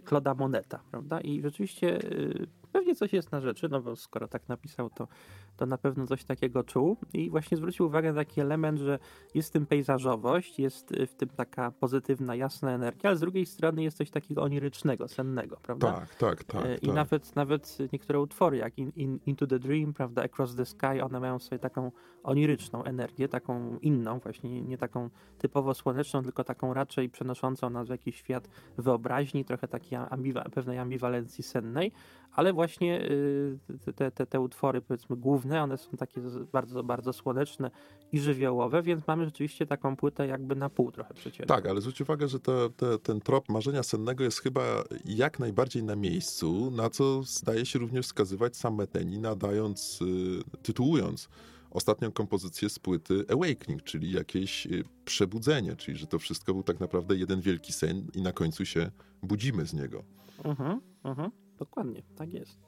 Claude'a 0.04 0.36
Moneta, 0.38 0.80
prawda? 0.90 1.20
I 1.20 1.42
rzeczywiście 1.42 1.98
y, 2.02 2.46
pewnie 2.76 2.94
coś 2.94 3.12
jest 3.12 3.32
na 3.32 3.40
rzeczy, 3.40 3.68
no 3.68 3.80
bo 3.80 3.96
skoro 3.96 4.28
tak 4.28 4.48
napisał, 4.48 4.90
to, 4.90 5.08
to 5.56 5.66
na 5.66 5.78
pewno 5.78 6.06
coś 6.06 6.24
takiego 6.24 6.64
czuł. 6.64 6.96
I 7.14 7.30
właśnie 7.30 7.56
zwrócił 7.56 7.86
uwagę 7.86 8.12
na 8.12 8.20
taki 8.20 8.40
element, 8.40 8.78
że 8.78 8.98
jest 9.34 9.48
w 9.48 9.52
tym 9.52 9.66
pejzażowość, 9.66 10.58
jest 10.58 10.92
y, 10.92 11.06
w 11.06 11.14
tym 11.14 11.28
taka 11.28 11.70
pozytywna, 11.70 12.34
jasna 12.34 12.70
energia, 12.70 13.10
ale 13.10 13.16
z 13.16 13.20
drugiej 13.20 13.46
strony 13.46 13.82
jest 13.82 13.96
coś 13.96 14.10
takiego 14.10 14.42
onirycznego, 14.42 15.08
sennego, 15.08 15.56
prawda? 15.62 15.92
Tak, 15.92 16.14
tak, 16.14 16.44
tak. 16.44 16.66
E, 16.66 16.74
I 16.74 16.86
tak. 16.86 16.94
nawet, 16.94 17.36
nawet 17.36 17.78
niektóre 17.92 18.20
utwory, 18.20 18.56
jak 18.56 18.78
in, 18.78 18.92
in, 18.96 19.18
Into 19.26 19.46
the 19.46 19.58
Dream, 19.58 19.94
prawda, 19.94 20.22
Across 20.22 20.56
the 20.56 20.66
Sky, 20.66 21.02
one 21.02 21.20
mają 21.20 21.38
sobie 21.38 21.58
taką 21.58 21.92
oniryczną 22.22 22.84
energię, 22.84 23.28
taką 23.28 23.78
inną, 23.78 24.18
właśnie 24.18 24.62
nie 24.62 24.78
taką 24.78 25.10
typowo 25.38 25.74
słoneczną, 25.74 26.22
tylko 26.22 26.44
taką 26.44 26.74
raczej 26.74 27.08
przenoszącą 27.08 27.70
nas 27.70 27.86
w 27.86 27.90
jakiś 27.90 28.16
świat 28.16 28.48
wyobraźni, 28.78 29.44
trochę 29.44 29.68
takiej 29.68 29.98
ambiwa- 29.98 30.50
pewnej 30.50 30.78
ambiwalencji 30.78 31.44
sennej, 31.44 31.92
ale 32.32 32.52
właśnie 32.52 32.65
y, 32.74 33.58
te, 33.96 34.10
te, 34.10 34.26
te 34.26 34.40
utwory, 34.40 34.80
powiedzmy, 34.80 35.16
główne, 35.16 35.62
one 35.62 35.78
są 35.78 35.90
takie 35.90 36.20
bardzo, 36.52 36.82
bardzo 36.82 37.12
słoneczne 37.12 37.70
i 38.12 38.20
żywiołowe, 38.20 38.82
więc 38.82 39.06
mamy 39.06 39.24
rzeczywiście 39.24 39.66
taką 39.66 39.96
płytę 39.96 40.26
jakby 40.26 40.56
na 40.56 40.70
pół 40.70 40.92
trochę 40.92 41.14
przeciętną. 41.14 41.56
Tak, 41.56 41.66
ale 41.66 41.80
zwróć 41.80 42.00
uwagę, 42.00 42.28
że 42.28 42.40
te, 42.40 42.70
te, 42.76 42.98
ten 42.98 43.20
trop 43.20 43.48
marzenia 43.48 43.82
sennego 43.82 44.24
jest 44.24 44.40
chyba 44.40 44.62
jak 45.04 45.38
najbardziej 45.38 45.82
na 45.82 45.96
miejscu, 45.96 46.70
na 46.70 46.90
co 46.90 47.22
zdaje 47.22 47.66
się 47.66 47.78
również 47.78 48.06
wskazywać 48.06 48.56
sam 48.56 48.74
Meteni, 48.74 49.18
nadając, 49.18 50.02
y, 50.02 50.58
tytułując 50.62 51.28
ostatnią 51.70 52.12
kompozycję 52.12 52.68
z 52.68 52.78
płyty 52.78 53.24
Awakening, 53.32 53.82
czyli 53.82 54.12
jakieś 54.12 54.66
y, 54.66 54.84
przebudzenie, 55.04 55.76
czyli 55.76 55.96
że 55.96 56.06
to 56.06 56.18
wszystko 56.18 56.54
był 56.54 56.62
tak 56.62 56.80
naprawdę 56.80 57.16
jeden 57.16 57.40
wielki 57.40 57.72
sen 57.72 58.06
i 58.14 58.22
na 58.22 58.32
końcu 58.32 58.64
się 58.64 58.90
budzimy 59.22 59.66
z 59.66 59.74
niego. 59.74 60.04
Mhm, 60.44 60.80
mhm, 61.04 61.30
dokładnie, 61.58 62.02
tak 62.16 62.32
jest. 62.32 62.58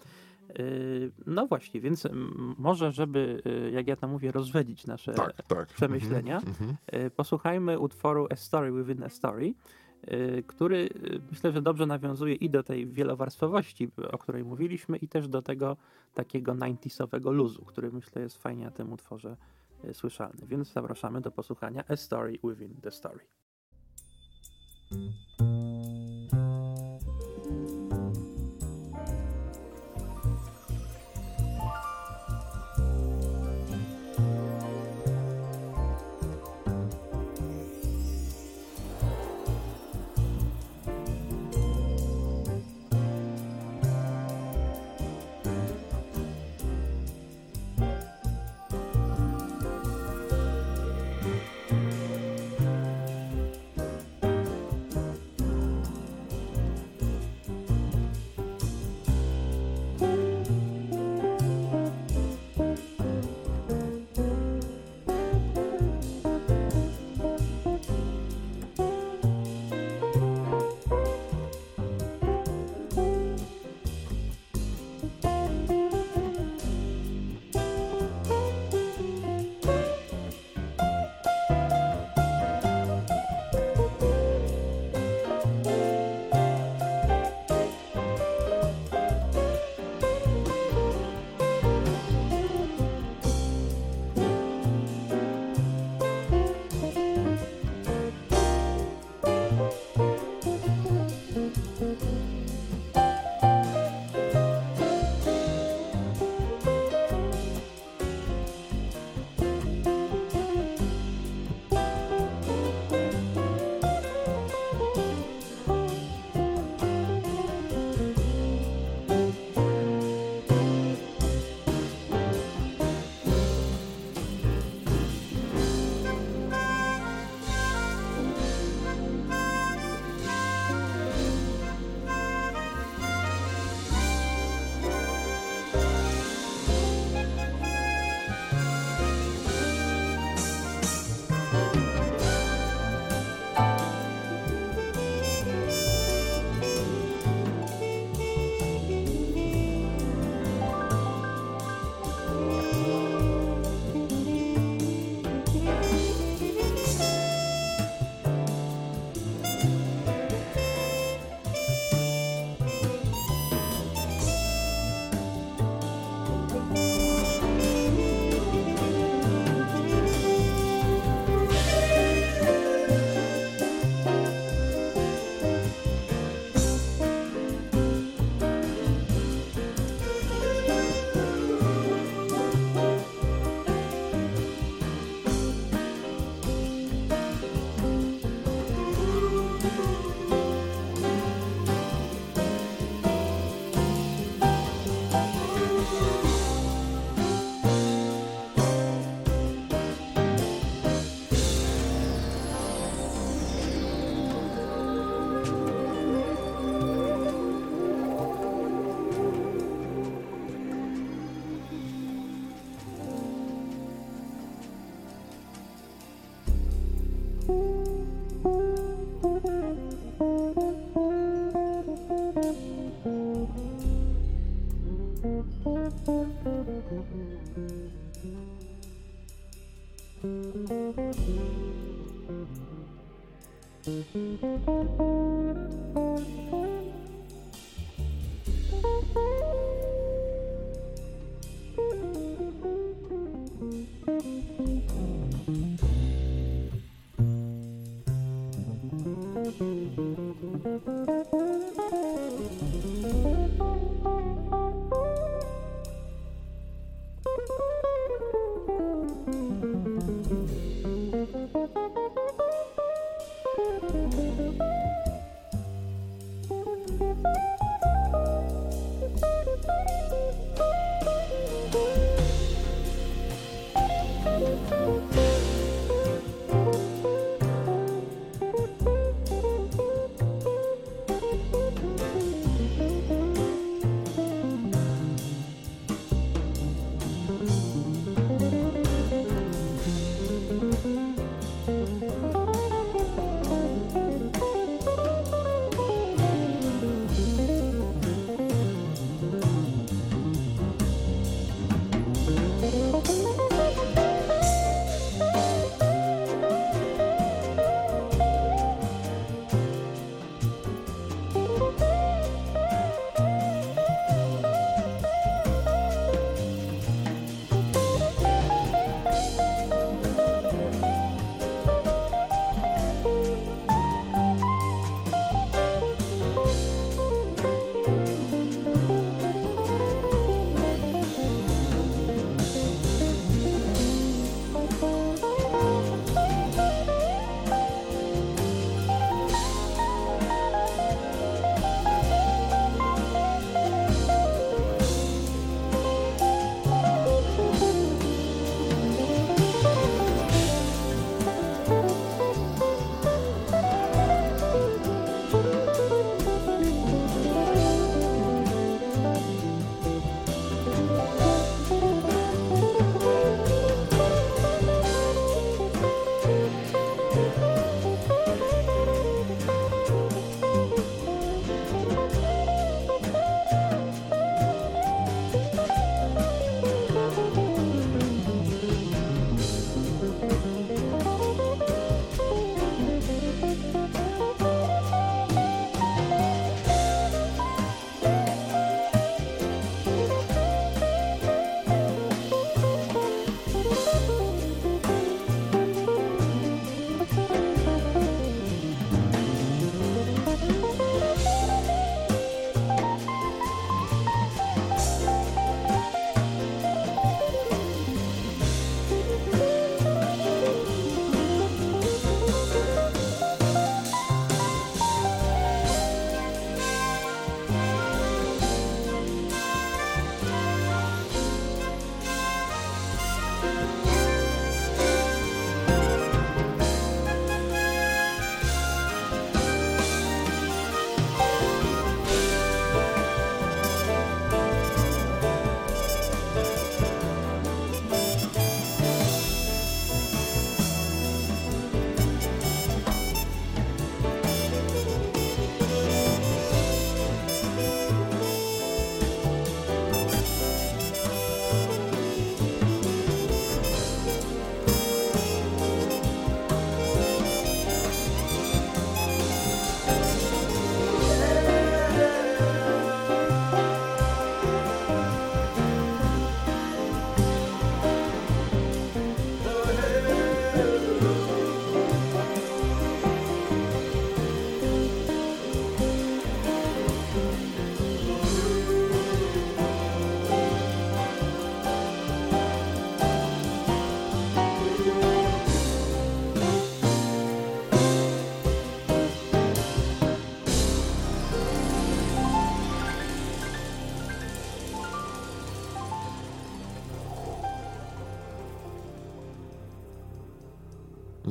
Yy, 0.58 1.12
No 1.26 1.46
właśnie, 1.46 1.80
więc 1.80 2.06
mm, 2.06 2.54
może, 2.58 2.92
żeby, 2.92 3.42
yy, 3.44 3.70
jak 3.70 3.86
ja 3.88 3.96
tam 3.96 4.10
mówię, 4.10 4.32
rozwedzić 4.32 4.86
nasze 4.86 5.12
Tak, 5.14 5.42
tak. 5.42 5.68
przemyślenia, 5.68 6.36
mhm. 6.36 6.76
yy, 6.92 7.10
posłuchajmy 7.10 7.78
utworu 7.78 8.26
A 8.30 8.36
Story 8.36 8.72
Within 8.72 9.02
a 9.04 9.08
Story. 9.08 9.54
y, 10.12 10.42
który 10.46 10.76
y, 10.76 11.20
myślę, 11.30 11.52
że 11.52 11.62
dobrze 11.62 11.86
nawiązuje 11.86 12.34
i 12.34 12.50
do 12.50 12.62
tej 12.62 12.86
wielowarstwowości, 12.86 13.90
o 14.12 14.18
której 14.18 14.44
mówiliśmy, 14.44 14.96
i 14.96 15.08
też 15.08 15.28
do 15.28 15.42
tego 15.42 15.76
takiego 16.14 16.52
90sowego 16.52 17.32
luzu, 17.32 17.64
który 17.64 17.92
myślę 17.92 18.22
jest 18.22 18.42
fajnie 18.42 18.64
na 18.64 18.70
tym 18.70 18.92
utworze 18.92 19.36
y, 19.84 19.94
słyszalny. 19.94 20.46
Więc 20.46 20.72
zapraszamy 20.72 21.20
do 21.20 21.30
posłuchania 21.30 21.84
A 21.88 21.96
Story 21.96 22.38
Within 22.44 22.74
the 22.82 22.90
Story. 22.90 23.20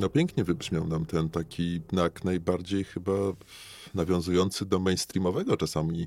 No 0.08 0.12
pięknie 0.12 0.44
wybrzmiał 0.44 0.86
nam 0.86 1.06
ten 1.06 1.28
taki 1.28 1.80
jak 1.92 2.24
najbardziej 2.24 2.84
chyba 2.84 3.12
nawiązujący 3.94 4.66
do 4.66 4.78
mainstreamowego 4.78 5.56
czasami 5.56 6.06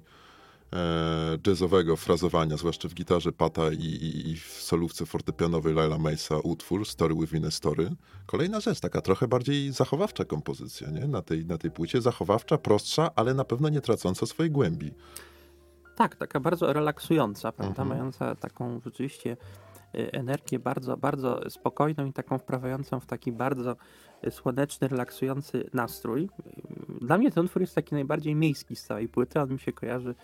e, 0.74 1.38
jazzowego 1.47 1.95
frazowania, 1.95 2.58
zwłaszcza 2.58 2.89
w 2.89 2.93
gitarze 2.93 3.32
Pata 3.32 3.72
i, 3.72 3.86
i, 3.86 4.30
i 4.30 4.36
w 4.38 4.47
solówce 4.47 5.06
fortepianowej 5.06 5.74
Laila 5.74 5.97
Mesa 5.97 6.39
utwór 6.39 6.88
Story 6.88 7.16
Within 7.16 7.45
a 7.45 7.52
Story. 7.52 7.91
Kolejna 8.26 8.60
rzecz, 8.60 8.80
taka 8.80 9.02
trochę 9.02 9.28
bardziej 9.28 9.72
zachowawcza 9.72 10.26
kompozycja 10.26 10.89
nie? 10.89 11.08
Na, 11.08 11.22
tej, 11.22 11.45
na 11.45 11.58
tej 11.58 11.72
płycie. 11.72 12.02
Zachowawcza, 12.02 12.58
prostsza, 12.58 13.12
ale 13.16 13.34
na 13.34 13.43
pewno 13.43 13.70
nie 13.70 13.82
tracąca 13.82 14.26
swojej 14.26 14.52
głębi. 14.52 14.91
Tak, 15.95 16.16
taka 16.16 16.39
bardzo 16.39 16.74
relaksująca, 16.74 17.52
prawda? 17.52 17.82
Mhm. 17.82 17.88
Mająca 17.88 18.36
taką 18.36 18.80
rzeczywiście 18.86 19.38
energię 19.94 20.60
bardzo, 20.60 20.98
bardzo 20.98 21.50
spokojną 21.50 22.06
i 22.06 22.14
taką 22.14 22.38
wprawiającą 22.38 23.00
w 23.00 23.06
taki 23.06 23.32
bardzo 23.32 23.76
y, 24.28 24.32
słoneczny, 24.32 24.88
relaksujący 24.88 25.70
nastrój. 25.74 26.30
Dla 27.02 27.18
mnie 27.18 27.32
ten 27.32 27.46
utwór 27.46 27.62
jest 27.62 27.76
taki 27.76 27.96
najbardziej 27.96 28.36
miejski 28.36 28.76
z 28.76 28.84
całej 28.84 29.08
płyty. 29.08 29.39
On 29.39 29.52
mi 29.54 29.60
się 29.60 29.74
kojarzy. 29.74 30.16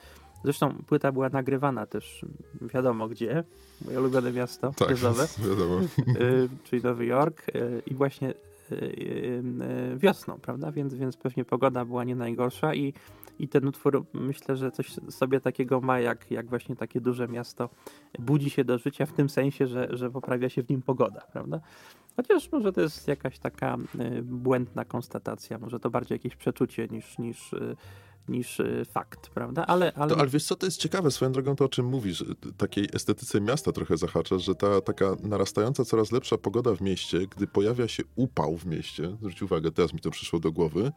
Zresztą 0.43 0.73
płyta 0.87 1.11
była 1.11 1.29
nagrywana 1.29 1.85
też 1.85 2.25
wiadomo 2.61 3.07
gdzie, 3.07 3.43
moje 3.85 3.99
ulubione 3.99 4.31
miasto 4.31 4.73
tak, 4.77 4.89
jazzowe, 4.89 5.27
wiadomo. 5.49 5.79
Y, 6.21 6.49
czyli 6.63 6.83
Nowy 6.83 7.05
Jork 7.05 7.45
i 7.85 7.93
właśnie 7.93 8.33
wiosną, 9.97 10.39
prawda? 10.41 10.71
Więc, 10.71 10.93
więc 10.93 11.17
pewnie 11.17 11.45
pogoda 11.45 11.85
była 11.85 12.03
nie 12.03 12.15
najgorsza 12.15 12.73
i 12.73 12.93
i 13.39 13.47
ten 13.47 13.67
utwór 13.67 14.05
myślę, 14.13 14.55
że 14.55 14.71
coś 14.71 14.91
sobie 15.09 15.39
takiego 15.39 15.81
ma, 15.81 15.99
jak, 15.99 16.31
jak 16.31 16.49
właśnie 16.49 16.75
takie 16.75 17.01
duże 17.01 17.27
miasto 17.27 17.69
budzi 18.19 18.49
się 18.49 18.63
do 18.63 18.77
życia 18.77 19.05
w 19.05 19.13
tym 19.13 19.29
sensie, 19.29 19.67
że, 19.67 19.87
że 19.91 20.11
poprawia 20.11 20.49
się 20.49 20.63
w 20.63 20.69
nim 20.69 20.81
pogoda, 20.81 21.21
prawda? 21.33 21.59
Chociaż 22.15 22.51
może 22.51 22.73
to 22.73 22.81
jest 22.81 23.07
jakaś 23.07 23.39
taka 23.39 23.77
y, 24.17 24.23
błędna 24.23 24.85
konstatacja, 24.85 25.57
może 25.57 25.79
to 25.79 25.89
bardziej 25.89 26.15
jakieś 26.15 26.35
przeczucie 26.35 26.87
niż, 26.87 27.17
niż, 27.17 27.53
y, 27.53 27.75
niż 28.27 28.59
y, 28.59 28.85
fakt, 28.91 29.29
prawda? 29.29 29.65
Ale, 29.65 29.91
ale... 29.95 30.13
To, 30.13 30.19
ale 30.19 30.29
wiesz 30.29 30.45
co, 30.45 30.55
to 30.55 30.65
jest 30.65 30.77
ciekawe, 30.77 31.11
swoją 31.11 31.31
drogą 31.31 31.55
to 31.55 31.65
o 31.65 31.69
czym 31.69 31.85
mówisz, 31.85 32.25
takiej 32.57 32.87
estetyce 32.93 33.41
miasta 33.41 33.71
trochę 33.71 33.97
zahacza, 33.97 34.39
że 34.39 34.55
ta 34.55 34.81
taka 34.81 35.15
narastająca 35.23 35.85
coraz 35.85 36.11
lepsza 36.11 36.37
pogoda 36.37 36.75
w 36.75 36.81
mieście, 36.81 37.19
gdy 37.35 37.47
pojawia 37.47 37.87
się 37.87 38.03
upał 38.15 38.57
w 38.57 38.65
mieście, 38.65 39.17
zwróć 39.21 39.41
uwagę, 39.41 39.71
teraz 39.71 39.93
mi 39.93 39.99
to 39.99 40.11
przyszło 40.11 40.39
do 40.39 40.51
głowy, 40.51 40.91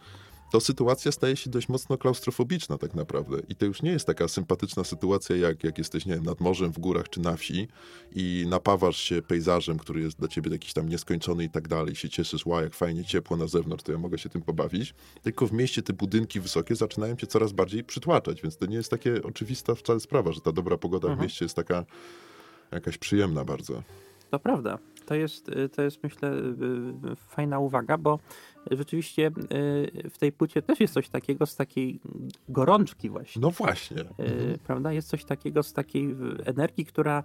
to 0.50 0.60
sytuacja 0.60 1.12
staje 1.12 1.36
się 1.36 1.50
dość 1.50 1.68
mocno 1.68 1.98
klaustrofobiczna 1.98 2.78
tak 2.78 2.94
naprawdę. 2.94 3.42
I 3.48 3.54
to 3.54 3.66
już 3.66 3.82
nie 3.82 3.90
jest 3.90 4.06
taka 4.06 4.28
sympatyczna 4.28 4.84
sytuacja, 4.84 5.36
jak, 5.36 5.64
jak 5.64 5.78
jesteś, 5.78 6.06
nie 6.06 6.14
wiem, 6.14 6.24
nad 6.24 6.40
morzem, 6.40 6.72
w 6.72 6.78
górach 6.78 7.08
czy 7.08 7.20
na 7.20 7.36
wsi 7.36 7.68
i 8.14 8.46
napawasz 8.48 8.96
się 8.96 9.22
pejzażem, 9.22 9.78
który 9.78 10.00
jest 10.00 10.18
dla 10.18 10.28
ciebie 10.28 10.50
jakiś 10.50 10.72
tam 10.72 10.88
nieskończony 10.88 11.44
i 11.44 11.50
tak 11.50 11.68
dalej, 11.68 11.92
i 11.92 11.96
się 11.96 12.08
cieszysz, 12.08 12.46
ła, 12.46 12.62
jak 12.62 12.74
fajnie 12.74 13.04
ciepło 13.04 13.36
na 13.36 13.46
zewnątrz, 13.46 13.84
to 13.84 13.92
ja 13.92 13.98
mogę 13.98 14.18
się 14.18 14.28
tym 14.28 14.42
pobawić. 14.42 14.94
Tylko 15.22 15.46
w 15.46 15.52
mieście 15.52 15.82
te 15.82 15.92
budynki 15.92 16.40
wysokie 16.40 16.76
zaczynają 16.76 17.16
cię 17.16 17.26
coraz 17.26 17.52
bardziej 17.52 17.84
przytłaczać, 17.84 18.42
więc 18.42 18.56
to 18.56 18.66
nie 18.66 18.76
jest 18.76 18.90
takie 18.90 19.22
oczywista 19.22 19.74
wcale 19.74 20.00
sprawa, 20.00 20.32
że 20.32 20.40
ta 20.40 20.52
dobra 20.52 20.78
pogoda 20.78 21.08
mhm. 21.08 21.18
w 21.18 21.22
mieście 21.22 21.44
jest 21.44 21.56
taka 21.56 21.84
jakaś 22.72 22.98
przyjemna 22.98 23.44
bardzo. 23.44 23.82
To 24.30 24.38
prawda. 24.38 24.78
To 25.06 25.14
jest, 25.14 25.48
y, 25.48 25.68
to 25.68 25.82
jest 25.82 26.02
myślę 26.02 26.32
y, 26.32 26.34
y, 27.12 27.16
fajna 27.16 27.58
uwaga, 27.58 27.98
bo 27.98 28.18
rzeczywiście 28.70 29.30
w 30.10 30.18
tej 30.18 30.32
płycie 30.32 30.62
też 30.62 30.80
jest 30.80 30.94
coś 30.94 31.08
takiego 31.08 31.46
z 31.46 31.56
takiej 31.56 32.00
gorączki 32.48 33.10
właśnie. 33.10 33.42
No 33.42 33.50
właśnie. 33.50 34.04
Prawda? 34.66 34.92
Jest 34.92 35.08
coś 35.08 35.24
takiego 35.24 35.62
z 35.62 35.72
takiej 35.72 36.16
energii, 36.44 36.84
która 36.84 37.22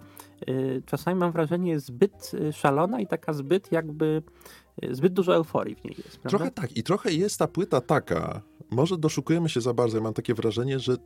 czasami 0.86 1.20
mam 1.20 1.32
wrażenie 1.32 1.70
jest 1.70 1.86
zbyt 1.86 2.32
szalona 2.52 3.00
i 3.00 3.06
taka 3.06 3.32
zbyt 3.32 3.72
jakby, 3.72 4.22
zbyt 4.90 5.12
dużo 5.12 5.34
euforii 5.34 5.74
w 5.74 5.84
niej 5.84 5.94
jest. 5.98 6.18
Prawda? 6.18 6.28
Trochę 6.28 6.50
tak 6.50 6.76
i 6.76 6.82
trochę 6.82 7.12
jest 7.12 7.38
ta 7.38 7.48
płyta 7.48 7.80
taka, 7.80 8.42
może 8.70 8.98
doszukujemy 8.98 9.48
się 9.48 9.60
za 9.60 9.74
bardzo, 9.74 9.96
ja 9.96 10.02
mam 10.02 10.14
takie 10.14 10.34
wrażenie, 10.34 10.78
że 10.78 10.96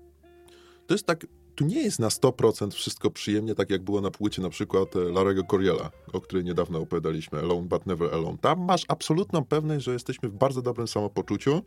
to 0.91 0.95
jest 0.95 1.07
tak 1.07 1.27
tu 1.55 1.65
nie 1.65 1.83
jest 1.83 1.99
na 1.99 2.09
100% 2.09 2.71
wszystko 2.71 3.11
przyjemnie, 3.11 3.55
tak 3.55 3.71
jak 3.71 3.83
było 3.83 4.01
na 4.01 4.11
płycie 4.11 4.43
na 4.43 4.51
przykład 4.51 4.97
e, 4.97 4.99
Larego 4.99 5.45
Coriela, 5.45 5.91
o 6.13 6.21
której 6.21 6.45
niedawno 6.45 6.79
opowiadaliśmy, 6.79 7.39
Alone 7.39 7.69
But 7.69 7.87
Never 7.87 8.15
Alone. 8.15 8.39
Tam 8.39 8.65
masz 8.65 8.85
absolutną 8.89 9.45
pewność, 9.45 9.85
że 9.85 9.93
jesteśmy 9.93 10.29
w 10.29 10.33
bardzo 10.33 10.63
dobrym 10.63 10.89
samopoczuciu 10.89 11.63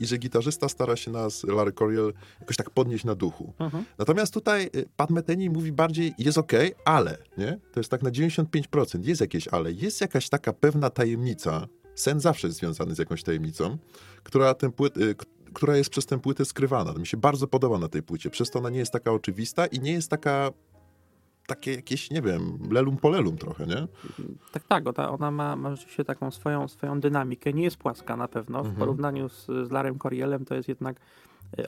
i 0.00 0.06
że 0.06 0.18
gitarzysta 0.18 0.68
stara 0.68 0.96
się 0.96 1.10
nas, 1.10 1.44
Larry 1.44 1.72
Coriel, 1.72 2.12
jakoś 2.40 2.56
tak 2.56 2.70
podnieść 2.70 3.04
na 3.04 3.14
duchu. 3.14 3.52
Mhm. 3.58 3.84
Natomiast 3.98 4.34
tutaj 4.34 4.64
e, 4.64 4.68
Pat 4.96 5.10
Metheny 5.10 5.50
mówi 5.50 5.72
bardziej, 5.72 6.14
jest 6.18 6.38
ok, 6.38 6.52
ale, 6.84 7.18
nie? 7.38 7.58
To 7.72 7.80
jest 7.80 7.90
tak 7.90 8.02
na 8.02 8.10
95%, 8.10 9.06
jest 9.06 9.20
jakieś 9.20 9.48
ale, 9.48 9.72
jest 9.72 10.00
jakaś 10.00 10.28
taka 10.28 10.52
pewna 10.52 10.90
tajemnica, 10.90 11.68
sen 11.94 12.20
zawsze 12.20 12.46
jest 12.46 12.58
związany 12.58 12.94
z 12.94 12.98
jakąś 12.98 13.22
tajemnicą, 13.22 13.78
która 14.22 14.54
ten 14.54 14.72
płyt, 14.72 14.96
e, 14.96 15.14
która 15.54 15.76
jest 15.76 15.90
przez 15.90 16.06
tę 16.06 16.20
płytę 16.20 16.44
skrywana. 16.44 16.92
To 16.92 16.98
mi 16.98 17.06
się 17.06 17.16
bardzo 17.16 17.46
podoba 17.46 17.78
na 17.78 17.88
tej 17.88 18.02
płycie. 18.02 18.30
Przez 18.30 18.50
to 18.50 18.58
ona 18.58 18.70
nie 18.70 18.78
jest 18.78 18.92
taka 18.92 19.12
oczywista 19.12 19.66
i 19.66 19.80
nie 19.80 19.92
jest 19.92 20.10
taka 20.10 20.50
takie 21.46 21.74
jakieś, 21.74 22.10
nie 22.10 22.22
wiem, 22.22 22.58
lelum 22.70 22.96
polelum 22.96 23.36
trochę, 23.36 23.66
nie? 23.66 23.88
Tak, 24.52 24.64
tak, 24.66 24.88
ona, 24.88 25.10
ona 25.10 25.30
ma, 25.30 25.56
ma 25.56 25.70
rzeczywiście 25.76 26.04
taką 26.04 26.30
swoją, 26.30 26.68
swoją 26.68 27.00
dynamikę. 27.00 27.52
Nie 27.52 27.64
jest 27.64 27.76
płaska 27.76 28.16
na 28.16 28.28
pewno. 28.28 28.58
W 28.58 28.66
mhm. 28.66 28.76
porównaniu 28.76 29.28
z, 29.28 29.46
z 29.46 29.70
Larem 29.70 29.98
Corielem 29.98 30.44
to 30.44 30.54
jest 30.54 30.68
jednak 30.68 31.00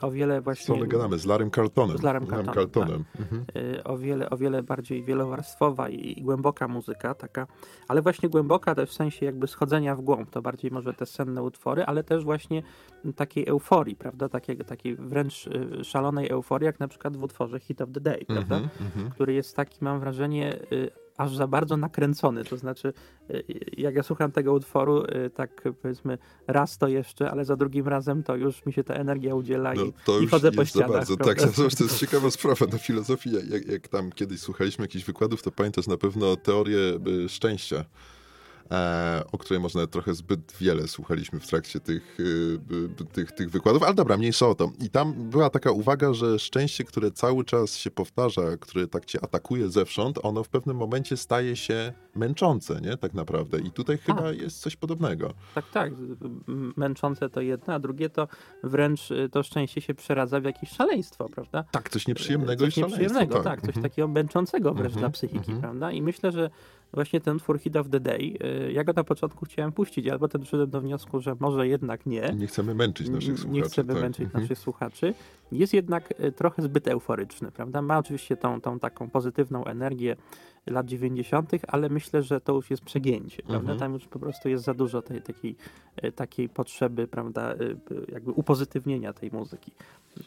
o 0.01 0.11
wiele 0.11 0.41
właśnie... 0.41 0.75
Co 0.75 0.81
my 0.81 0.87
gadamy? 0.87 1.19
Z 1.19 1.25
Larym 1.25 1.51
Carltonem. 1.51 1.97
Z 1.97 2.01
Larym 2.01 2.27
Carltonem, 2.27 2.55
Carltonem. 2.55 3.03
Tak. 3.11 3.21
Mhm. 3.21 3.45
Y, 3.55 3.83
o, 3.83 3.97
wiele, 3.97 4.29
o 4.29 4.37
wiele 4.37 4.63
bardziej 4.63 5.03
wielowarstwowa 5.03 5.89
i, 5.89 6.19
i, 6.19 6.21
głęboka 6.21 6.67
muzyka 6.67 7.15
taka, 7.15 7.47
ale 7.87 8.01
właśnie 8.01 8.29
głęboka 8.29 8.75
też 8.75 8.89
w 8.89 8.93
sensie 8.93 9.25
jakby 9.25 9.47
schodzenia 9.47 9.95
w 9.95 10.01
głąb, 10.01 10.29
to 10.29 10.41
bardziej 10.41 10.71
może 10.71 10.93
te 10.93 11.05
senne 11.05 11.43
utwory, 11.43 11.85
ale 11.85 12.03
też 12.03 12.23
właśnie 12.23 12.63
takiej 13.15 13.47
euforii, 13.47 13.95
prawda, 13.95 14.29
takiej, 14.29 14.57
takiej 14.57 14.95
wręcz 14.95 15.47
y, 15.47 15.83
szalonej 15.83 16.29
euforii, 16.29 16.65
jak 16.65 16.79
na 16.79 16.87
przykład 16.87 17.17
w 17.17 17.23
utworze 17.23 17.59
Hit 17.59 17.81
of 17.81 17.89
the 17.91 18.01
Day, 18.01 18.25
prawda, 18.27 18.55
mhm, 18.55 19.11
który 19.11 19.33
jest 19.33 19.55
taki, 19.55 19.77
mam 19.81 19.99
wrażenie, 19.99 20.53
y, 20.71 21.04
aż 21.17 21.35
za 21.35 21.47
bardzo 21.47 21.77
nakręcony. 21.77 22.45
To 22.45 22.57
znaczy, 22.57 22.93
y, 23.29 23.43
jak 23.77 23.95
ja 23.95 24.03
słucham 24.03 24.31
tego 24.31 24.53
utworu, 24.53 25.03
y, 25.03 25.29
tak 25.29 25.61
powiedzmy, 25.81 26.17
raz 26.47 26.77
to 26.77 26.87
jeszcze, 26.87 27.31
ale 27.31 27.45
za 27.45 27.55
drugim 27.55 27.87
razem 27.87 28.23
to 28.23 28.35
już 28.35 28.65
mi 28.65 28.73
się 28.73 28.83
ta 28.83 28.93
energia 28.93 29.35
udziela 29.35 29.73
no, 29.73 29.83
i, 29.83 29.93
to 30.05 30.19
i 30.19 30.27
chodzę 30.27 30.51
po 30.51 30.65
ścianach. 30.65 30.91
Bardzo. 30.91 31.17
Tak, 31.17 31.41
to 31.55 31.63
jest 31.63 31.99
ciekawa 31.99 32.31
sprawa 32.31 32.65
na 32.65 32.77
filozofii. 32.77 33.31
Jak, 33.49 33.67
jak 33.67 33.87
tam 33.87 34.11
kiedyś 34.11 34.39
słuchaliśmy 34.39 34.83
jakichś 34.83 35.05
wykładów, 35.05 35.41
to 35.41 35.51
pamiętasz 35.51 35.87
na 35.87 35.97
pewno 35.97 36.35
teorię 36.35 36.99
y, 37.25 37.29
szczęścia 37.29 37.85
o 39.31 39.37
której 39.37 39.59
może 39.59 39.87
trochę 39.87 40.15
zbyt 40.15 40.53
wiele 40.59 40.87
słuchaliśmy 40.87 41.39
w 41.39 41.47
trakcie 41.47 41.79
tych, 41.79 42.19
y, 42.19 43.05
tych, 43.13 43.31
tych 43.31 43.49
wykładów, 43.49 43.83
ale 43.83 43.93
dobra, 43.93 44.17
mniejsza 44.17 44.47
o 44.47 44.55
to. 44.55 44.71
I 44.79 44.89
tam 44.89 45.29
była 45.29 45.49
taka 45.49 45.71
uwaga, 45.71 46.13
że 46.13 46.39
szczęście, 46.39 46.83
które 46.83 47.11
cały 47.11 47.45
czas 47.45 47.75
się 47.75 47.91
powtarza, 47.91 48.41
które 48.59 48.87
tak 48.87 49.05
cię 49.05 49.23
atakuje 49.23 49.69
zewsząd, 49.69 50.19
ono 50.23 50.43
w 50.43 50.49
pewnym 50.49 50.77
momencie 50.77 51.17
staje 51.17 51.55
się 51.55 51.93
męczące, 52.15 52.81
nie? 52.81 52.97
Tak 52.97 53.13
naprawdę. 53.13 53.59
I 53.59 53.71
tutaj 53.71 53.97
chyba 53.97 54.21
tak. 54.21 54.37
jest 54.37 54.59
coś 54.59 54.75
podobnego. 54.75 55.33
Tak, 55.55 55.65
tak. 55.71 55.91
Męczące 56.77 57.29
to 57.29 57.41
jedno, 57.41 57.73
a 57.73 57.79
drugie 57.79 58.09
to 58.09 58.27
wręcz 58.63 59.11
y, 59.11 59.29
to 59.31 59.43
szczęście 59.43 59.81
się 59.81 59.93
przeradza 59.93 60.39
w 60.39 60.43
jakieś 60.43 60.69
szaleństwo, 60.69 61.29
prawda? 61.29 61.63
Tak, 61.71 61.89
coś 61.89 62.07
nieprzyjemnego 62.07 62.65
coś 62.65 62.77
i 62.77 62.81
nieprzyjemnego, 62.81 63.35
tak. 63.35 63.43
tak. 63.43 63.59
Coś 63.59 63.67
mhm. 63.69 63.83
takiego 63.83 64.07
męczącego 64.07 64.73
wręcz 64.73 64.93
mhm. 64.93 64.99
dla 64.99 65.09
psychiki, 65.09 65.51
mhm. 65.51 65.61
prawda? 65.61 65.91
I 65.91 66.01
myślę, 66.01 66.31
że 66.31 66.49
właśnie 66.93 67.21
ten 67.21 67.39
twór 67.39 67.59
Hit 67.59 67.75
of 67.75 67.89
the 67.89 67.99
Day. 67.99 68.37
Y, 68.67 68.71
ja 68.71 68.83
go 68.83 68.93
na 68.93 69.03
początku 69.03 69.45
chciałem 69.45 69.71
puścić, 69.71 70.07
ale 70.07 70.19
potem 70.19 70.41
doszedłem 70.41 70.69
do 70.69 70.81
wniosku, 70.81 71.19
że 71.19 71.35
może 71.39 71.67
jednak 71.67 72.05
nie. 72.05 72.33
Nie 72.37 72.47
chcemy 72.47 72.75
męczyć 72.75 73.09
naszych 73.09 73.39
słuchaczy. 73.39 73.53
Nie 73.53 73.61
chcemy 73.61 73.93
tak. 73.93 74.01
męczyć 74.01 74.25
mhm. 74.25 74.43
naszych 74.43 74.59
słuchaczy. 74.59 75.13
Jest 75.51 75.73
jednak 75.73 76.13
y, 76.19 76.31
trochę 76.31 76.61
zbyt 76.61 76.87
euforyczny, 76.87 77.51
prawda? 77.51 77.81
Ma 77.81 77.97
oczywiście 77.97 78.37
tą, 78.37 78.61
tą 78.61 78.79
taką 78.79 79.09
pozytywną 79.09 79.65
energię 79.65 80.15
lat 80.67 80.85
90., 80.85 81.51
ale 81.67 81.89
myślę, 81.89 82.23
że 82.23 82.41
to 82.41 82.53
już 82.53 82.69
jest 82.69 82.83
przegięcie, 82.83 83.43
prawda? 83.43 83.71
Mhm. 83.71 83.79
Tam 83.79 83.93
już 83.93 84.07
po 84.07 84.19
prostu 84.19 84.49
jest 84.49 84.63
za 84.63 84.73
dużo 84.73 85.01
tej 85.01 85.21
takiej, 85.21 85.55
y, 86.05 86.11
takiej 86.11 86.49
potrzeby, 86.49 87.07
prawda, 87.07 87.55
jakby 88.11 88.31
upozytywnienia 88.31 89.13
tej 89.13 89.31
muzyki. 89.31 89.71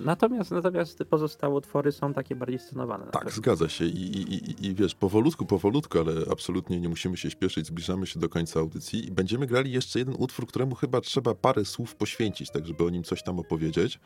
Natomiast, 0.00 0.50
natomiast 0.50 1.04
pozostałe 1.10 1.54
utwory 1.54 1.92
są 1.92 2.12
takie 2.12 2.36
bardziej 2.36 2.58
scenowane. 2.58 3.06
Tak, 3.06 3.32
zgadza 3.32 3.68
się 3.68 3.84
I, 3.84 4.16
i, 4.18 4.34
i, 4.34 4.66
i 4.66 4.74
wiesz, 4.74 4.94
powolutku, 4.94 5.46
powolutku, 5.46 5.98
ale 5.98 6.12
absolutnie 6.32 6.80
nie 6.80 6.88
musimy 6.88 7.16
się 7.16 7.30
śpieszyć, 7.30 7.66
zbliżamy 7.66 8.06
się 8.06 8.20
do 8.20 8.28
końca 8.28 8.60
audycji 8.60 9.08
i 9.08 9.12
będziemy 9.12 9.46
grali 9.46 9.72
jeszcze 9.72 9.98
jeden 9.98 10.14
utwór, 10.18 10.46
któremu 10.46 10.74
chyba 10.74 11.00
trzeba 11.00 11.34
parę 11.34 11.64
słów 11.64 11.96
poświęcić, 11.96 12.50
tak 12.50 12.66
żeby 12.66 12.84
o 12.84 12.90
nim 12.90 13.02
coś 13.02 13.22
tam 13.22 13.38
opowiedzieć. 13.38 14.00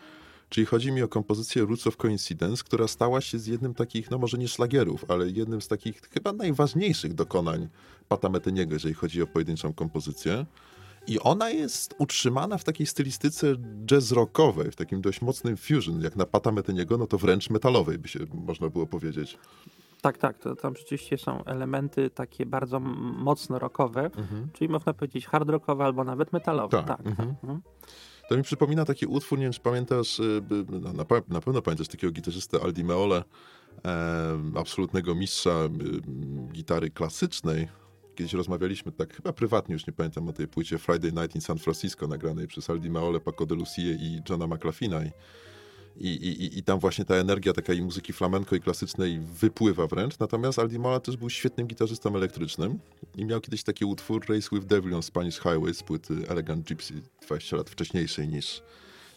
Czyli 0.52 0.66
chodzi 0.66 0.92
mi 0.92 1.02
o 1.02 1.08
kompozycję 1.08 1.62
Roots 1.62 1.86
of 1.86 1.96
Coincidence, 1.96 2.64
która 2.64 2.88
stała 2.88 3.20
się 3.20 3.38
z 3.38 3.46
jednym 3.46 3.74
takich, 3.74 4.10
no 4.10 4.18
może 4.18 4.38
nie 4.38 4.48
szlagierów, 4.48 5.04
ale 5.08 5.28
jednym 5.28 5.62
z 5.62 5.68
takich 5.68 6.00
chyba 6.00 6.32
najważniejszych 6.32 7.14
dokonań 7.14 7.68
Pata 8.08 8.28
Meteniego, 8.28 8.74
jeżeli 8.74 8.94
chodzi 8.94 9.22
o 9.22 9.26
pojedynczą 9.26 9.72
kompozycję. 9.72 10.46
I 11.06 11.20
ona 11.20 11.50
jest 11.50 11.94
utrzymana 11.98 12.58
w 12.58 12.64
takiej 12.64 12.86
stylistyce 12.86 13.56
jazz 13.86 14.12
rockowej, 14.12 14.70
w 14.70 14.76
takim 14.76 15.00
dość 15.00 15.20
mocnym 15.22 15.56
fusion, 15.56 16.02
jak 16.02 16.16
na 16.16 16.26
Pata 16.26 16.52
Meteniego, 16.52 16.98
no 16.98 17.06
to 17.06 17.18
wręcz 17.18 17.50
metalowej 17.50 17.98
by 17.98 18.08
się 18.08 18.18
można 18.34 18.68
było 18.68 18.86
powiedzieć. 18.86 19.38
Tak, 20.00 20.18
tak, 20.18 20.38
to 20.38 20.56
tam 20.56 20.76
rzeczywiście 20.76 21.18
są 21.18 21.44
elementy 21.44 22.10
takie 22.10 22.46
bardzo 22.46 22.80
mocno 22.80 23.58
rockowe, 23.58 24.04
mhm. 24.04 24.48
czyli 24.52 24.68
można 24.68 24.92
powiedzieć 24.92 25.26
hard 25.26 25.48
rockowe 25.48 25.84
albo 25.84 26.04
nawet 26.04 26.32
metalowe. 26.32 26.76
Tak. 26.78 26.86
tak, 26.86 27.06
mhm. 27.06 27.28
tak. 27.28 27.44
Mhm. 27.44 27.60
To 28.28 28.36
mi 28.36 28.42
przypomina 28.42 28.84
taki 28.84 29.06
utwór, 29.06 29.38
nie 29.38 29.44
wiem 29.44 29.52
czy 29.52 29.60
pamiętasz, 29.60 30.20
y, 30.20 30.42
no, 30.70 30.92
na, 30.92 31.04
na 31.28 31.40
pewno 31.40 31.62
pamiętasz 31.62 31.88
takiego 31.88 32.12
gitarzystę 32.12 32.60
Aldi 32.62 32.84
Meole, 32.84 33.24
e, 33.84 34.38
absolutnego 34.56 35.14
mistrza 35.14 35.50
e, 35.50 35.68
gitary 36.52 36.90
klasycznej. 36.90 37.68
Kiedyś 38.14 38.32
rozmawialiśmy 38.32 38.92
tak 38.92 39.14
chyba 39.16 39.32
prywatnie, 39.32 39.72
już 39.72 39.86
nie 39.86 39.92
pamiętam, 39.92 40.28
o 40.28 40.32
tej 40.32 40.48
płycie 40.48 40.78
Friday 40.78 41.12
Night 41.12 41.34
in 41.34 41.40
San 41.40 41.58
Francisco, 41.58 42.06
nagranej 42.06 42.46
przez 42.46 42.70
Aldi 42.70 42.90
Meole, 42.90 43.20
Paco 43.20 43.46
de 43.46 43.54
Lucie 43.54 43.82
i 43.82 44.22
Johna 44.28 44.46
McLaughlina. 44.46 45.00
I, 45.96 46.58
I 46.58 46.62
tam 46.62 46.78
właśnie 46.78 47.04
ta 47.04 47.14
energia 47.14 47.52
takiej 47.52 47.82
muzyki 47.82 48.12
flamenko 48.12 48.56
i 48.56 48.60
klasycznej 48.60 49.20
wypływa 49.20 49.86
wręcz. 49.86 50.18
Natomiast 50.18 50.58
Aldi 50.58 50.78
Mola 50.78 51.00
też 51.00 51.16
był 51.16 51.30
świetnym 51.30 51.66
gitarzystą 51.66 52.16
elektrycznym 52.16 52.78
i 53.16 53.24
miał 53.24 53.40
kiedyś 53.40 53.62
taki 53.62 53.84
utwór 53.84 54.24
Race 54.28 54.48
with 54.52 54.66
Devil 54.66 54.94
on 54.94 55.02
Spanish 55.02 55.36
Highway 55.36 55.74
z 55.74 55.82
płyty 55.82 56.14
Elegant 56.28 56.66
Gypsy 56.66 56.94
20 57.22 57.56
lat 57.56 57.70
wcześniejszej 57.70 58.28
niż, 58.28 58.62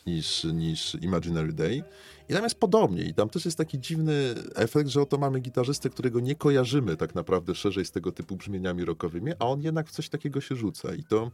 niż, 0.05 0.43
niż 0.43 0.95
Imaginary 1.01 1.53
Day. 1.53 1.83
I 2.29 2.33
tam 2.33 2.43
jest 2.43 2.59
podobnie. 2.59 3.03
I 3.03 3.13
tam 3.13 3.29
też 3.29 3.45
jest 3.45 3.57
taki 3.57 3.79
dziwny 3.79 4.35
efekt, 4.55 4.89
że 4.89 5.01
oto 5.01 5.17
mamy 5.17 5.39
gitarzystę, 5.39 5.89
którego 5.89 6.19
nie 6.19 6.35
kojarzymy 6.35 6.97
tak 6.97 7.15
naprawdę 7.15 7.55
szerzej 7.55 7.85
z 7.85 7.91
tego 7.91 8.11
typu 8.11 8.35
brzmieniami 8.35 8.85
rockowymi, 8.85 9.31
a 9.39 9.45
on 9.45 9.61
jednak 9.61 9.87
w 9.87 9.91
coś 9.91 10.09
takiego 10.09 10.41
się 10.41 10.55
rzuca. 10.55 10.95
I 10.95 11.03
to 11.03 11.31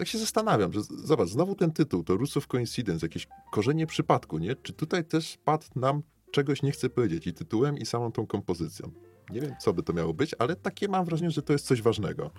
tak 0.00 0.08
się 0.08 0.18
zastanawiam, 0.18 0.72
że 0.72 0.82
zobacz, 0.82 1.28
znowu 1.28 1.54
ten 1.54 1.72
tytuł, 1.72 2.04
to 2.04 2.16
Roots 2.16 2.36
of 2.36 2.46
Coincidence, 2.46 3.06
jakieś 3.06 3.28
korzenie 3.50 3.86
przypadku, 3.86 4.38
nie? 4.38 4.56
Czy 4.56 4.72
tutaj 4.72 5.04
też 5.04 5.38
padł 5.44 5.64
nam 5.76 6.02
czegoś 6.30 6.62
nie 6.62 6.72
chcę 6.72 6.90
powiedzieć 6.90 7.26
i 7.26 7.34
tytułem, 7.34 7.78
i 7.78 7.86
samą 7.86 8.12
tą 8.12 8.26
kompozycją. 8.26 8.90
Nie 9.30 9.40
wiem, 9.40 9.54
co 9.60 9.72
by 9.72 9.82
to 9.82 9.92
miało 9.92 10.14
być, 10.14 10.34
ale 10.38 10.56
takie 10.56 10.88
mam 10.88 11.04
wrażenie, 11.04 11.30
że 11.30 11.42
to 11.42 11.52
jest 11.52 11.66
coś 11.66 11.82
ważnego. 11.82 12.30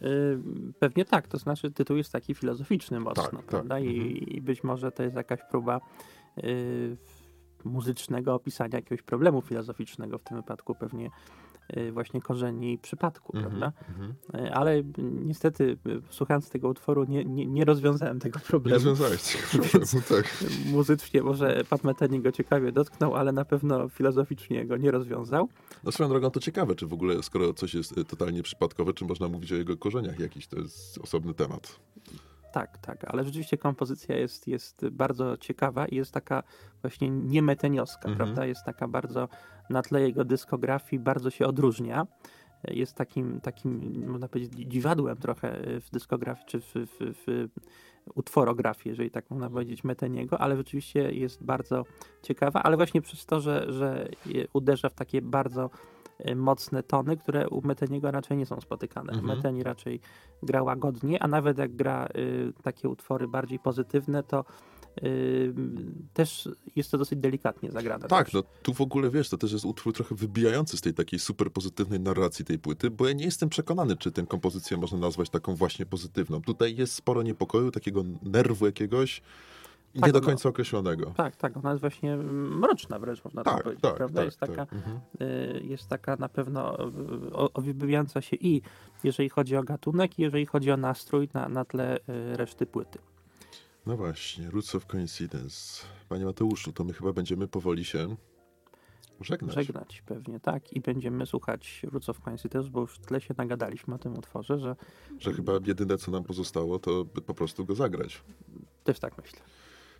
Yy, 0.00 0.42
pewnie 0.78 1.04
tak, 1.04 1.28
to 1.28 1.38
znaczy 1.38 1.70
tytuł 1.70 1.96
jest 1.96 2.12
taki 2.12 2.34
filozoficzny 2.34 3.00
mocno, 3.00 3.22
tak, 3.22 3.42
prawda? 3.42 3.74
Tak. 3.74 3.84
I, 3.84 3.88
mhm. 3.88 4.16
I, 4.16 4.40
być 4.40 4.64
może 4.64 4.92
to 4.92 5.02
jest 5.02 5.16
jakaś 5.16 5.40
próba 5.50 5.80
yy, 6.36 6.96
muzycznego 7.64 8.34
opisania 8.34 8.76
jakiegoś 8.76 9.02
problemu 9.02 9.42
filozoficznego, 9.42 10.18
w 10.18 10.24
tym 10.24 10.36
wypadku 10.36 10.74
pewnie 10.74 11.06
Y, 11.06 11.10
właśnie 11.92 12.20
korzeni 12.20 12.78
przypadku, 12.78 13.36
mm 13.36 13.44
-hmm, 13.44 13.48
prawda? 13.48 13.72
Mm 13.98 14.12
-hmm. 14.12 14.50
Ale 14.52 14.82
niestety, 14.98 15.78
y, 15.86 16.00
słuchając 16.10 16.50
tego 16.50 16.68
utworu, 16.68 17.04
nie, 17.04 17.24
nie, 17.24 17.46
nie 17.46 17.64
rozwiązałem 17.64 18.20
tego 18.20 18.38
problemu. 18.38 18.78
Nie 18.78 18.84
rozwiązałeś 18.84 19.22
tego 19.22 19.44
problemu, 19.68 20.02
tak. 20.08 20.44
Muzycznie 20.66 21.22
może 21.22 21.64
Pat 21.70 21.84
Metheny 21.84 22.20
go 22.20 22.32
ciekawie 22.32 22.72
dotknął, 22.72 23.14
ale 23.14 23.32
na 23.32 23.44
pewno 23.44 23.88
filozoficznie 23.88 24.66
go 24.66 24.76
nie 24.76 24.90
rozwiązał. 24.90 25.48
No 25.84 25.92
swoją 25.92 26.08
drogą 26.08 26.30
to 26.30 26.40
ciekawe, 26.40 26.74
czy 26.74 26.86
w 26.86 26.92
ogóle, 26.92 27.22
skoro 27.22 27.54
coś 27.54 27.74
jest 27.74 27.94
totalnie 28.08 28.42
przypadkowe, 28.42 28.92
czy 28.92 29.04
można 29.04 29.28
mówić 29.28 29.52
o 29.52 29.56
jego 29.56 29.76
korzeniach 29.76 30.18
jakiś, 30.18 30.46
to 30.46 30.58
jest 30.58 30.98
osobny 30.98 31.34
temat. 31.34 31.78
Tak, 32.52 32.78
tak, 32.78 33.04
ale 33.04 33.24
rzeczywiście 33.24 33.58
kompozycja 33.58 34.16
jest, 34.16 34.48
jest 34.48 34.88
bardzo 34.88 35.36
ciekawa 35.36 35.86
i 35.86 35.96
jest 35.96 36.12
taka 36.12 36.42
właśnie 36.82 37.10
niemeteniowska, 37.10 38.08
mhm. 38.08 38.16
prawda? 38.16 38.46
Jest 38.46 38.64
taka 38.64 38.88
bardzo 38.88 39.28
tle 39.82 40.00
jego 40.00 40.24
dyskografii, 40.24 41.00
bardzo 41.00 41.30
się 41.30 41.46
odróżnia. 41.46 42.06
Jest 42.68 42.94
takim, 42.94 43.40
takim 43.40 44.04
można 44.06 44.28
powiedzieć, 44.28 44.52
dziwadłem 44.68 45.16
trochę 45.16 45.56
w 45.80 45.90
dyskografii, 45.90 46.46
czy 46.46 46.60
w, 46.60 46.74
w, 46.74 46.96
w 47.00 47.48
utworografii, 48.14 48.88
jeżeli 48.90 49.10
tak 49.10 49.30
można 49.30 49.50
powiedzieć, 49.50 49.84
Meteniego, 49.84 50.40
ale 50.40 50.56
rzeczywiście 50.56 51.12
jest 51.12 51.44
bardzo 51.44 51.84
ciekawa, 52.22 52.62
ale 52.62 52.76
właśnie 52.76 53.02
przez 53.02 53.26
to, 53.26 53.40
że, 53.40 53.72
że 53.72 54.08
uderza 54.52 54.88
w 54.88 54.94
takie 54.94 55.22
bardzo 55.22 55.70
Y, 56.26 56.36
mocne 56.36 56.82
tony, 56.82 57.16
które 57.16 57.48
u 57.48 57.66
Meteniego 57.66 58.10
raczej 58.10 58.36
nie 58.36 58.46
są 58.46 58.60
spotykane. 58.60 59.12
Mhm. 59.12 59.36
Meteni 59.36 59.62
raczej 59.62 60.00
gra 60.42 60.62
łagodnie, 60.62 61.22
a 61.22 61.28
nawet 61.28 61.58
jak 61.58 61.76
gra 61.76 62.08
y, 62.16 62.52
takie 62.62 62.88
utwory 62.88 63.28
bardziej 63.28 63.58
pozytywne, 63.58 64.22
to 64.22 64.40
y, 64.40 64.44
też 66.14 66.48
jest 66.76 66.90
to 66.90 66.98
dosyć 66.98 67.18
delikatnie 67.18 67.70
zagrane. 67.70 68.08
Tak, 68.08 68.32
no 68.32 68.42
tu 68.62 68.74
w 68.74 68.80
ogóle 68.80 69.10
wiesz, 69.10 69.28
to 69.28 69.38
też 69.38 69.52
jest 69.52 69.64
utwór 69.64 69.92
trochę 69.92 70.14
wybijający 70.14 70.76
z 70.76 70.80
tej 70.80 70.94
takiej 70.94 71.18
super 71.18 71.52
pozytywnej 71.52 72.00
narracji 72.00 72.44
tej 72.44 72.58
płyty, 72.58 72.90
bo 72.90 73.08
ja 73.08 73.12
nie 73.12 73.24
jestem 73.24 73.48
przekonany, 73.48 73.96
czy 73.96 74.12
tę 74.12 74.26
kompozycję 74.26 74.76
można 74.76 74.98
nazwać 74.98 75.30
taką 75.30 75.54
właśnie 75.54 75.86
pozytywną. 75.86 76.42
Tutaj 76.42 76.76
jest 76.76 76.94
sporo 76.94 77.22
niepokoju, 77.22 77.70
takiego 77.70 78.04
nerwu 78.22 78.66
jakiegoś, 78.66 79.22
tak, 79.94 80.06
nie 80.06 80.12
do 80.12 80.20
końca 80.20 80.48
no, 80.48 80.50
określonego. 80.50 81.12
Tak, 81.16 81.36
tak. 81.36 81.56
Ona 81.56 81.70
jest 81.70 81.80
właśnie 81.80 82.16
mroczna 82.16 82.98
wręcz, 82.98 83.24
można 83.24 83.44
tak, 83.44 83.54
tak 83.54 83.62
powiedzieć. 83.62 83.82
Tak, 83.82 83.96
prawda? 83.96 84.16
Tak, 84.16 84.24
jest, 84.24 84.38
taka, 84.40 84.66
tak. 84.66 84.72
mhm. 84.72 85.00
Y, 85.22 85.62
jest 85.64 85.88
taka 85.88 86.16
na 86.16 86.28
pewno 86.28 86.76
owybijająca 87.54 88.20
się 88.20 88.36
i 88.36 88.62
jeżeli 89.04 89.28
chodzi 89.28 89.56
o 89.56 89.62
gatunek, 89.62 90.18
i 90.18 90.22
jeżeli 90.22 90.46
chodzi 90.46 90.70
o 90.70 90.76
nastrój 90.76 91.28
na, 91.34 91.48
na 91.48 91.64
tle 91.64 91.96
y, 91.96 92.00
reszty 92.36 92.66
płyty. 92.66 92.98
No 93.88 93.96
właśnie, 93.96 94.50
Roots 94.50 94.74
of 94.74 94.86
Coincidence. 94.86 95.86
Panie 96.08 96.24
Mateuszu, 96.24 96.72
to 96.72 96.84
my 96.84 96.92
chyba 96.92 97.12
będziemy 97.12 97.48
powoli 97.48 97.84
się 97.84 98.16
żegnać. 99.20 99.54
Żegnać, 99.54 100.02
pewnie 100.06 100.40
tak. 100.40 100.72
I 100.72 100.80
będziemy 100.80 101.26
słuchać 101.26 101.82
Roots 101.92 102.08
of 102.08 102.20
Coincidence, 102.20 102.70
bo 102.70 102.80
już 102.80 102.94
w 102.94 103.06
tle 103.06 103.20
się 103.20 103.34
nagadaliśmy 103.38 103.94
o 103.94 103.98
tym 103.98 104.18
utworze, 104.18 104.58
że... 104.58 104.76
Że 105.18 105.32
chyba 105.32 105.52
jedyne, 105.66 105.98
co 105.98 106.10
nam 106.10 106.24
pozostało, 106.24 106.78
to 106.78 107.04
po 107.04 107.34
prostu 107.34 107.64
go 107.64 107.74
zagrać. 107.74 108.22
Też 108.84 108.98
tak 108.98 109.18
myślę. 109.22 109.40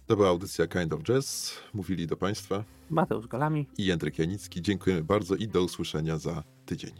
To 0.07 0.17
była 0.17 0.29
audycja 0.29 0.67
Kind 0.67 0.93
of 0.93 1.03
Jazz. 1.03 1.59
Mówili 1.75 2.07
do 2.07 2.17
Państwa 2.17 2.65
Mateusz 2.91 3.27
Galami 3.27 3.67
i 3.79 3.85
Jędrek 3.85 4.19
Janicki. 4.19 4.63
Dziękujemy 4.63 5.05
bardzo 5.05 5.35
i 5.35 5.49
do 5.49 5.63
usłyszenia 5.63 6.19
za 6.19 6.43
tydzień. 6.67 6.95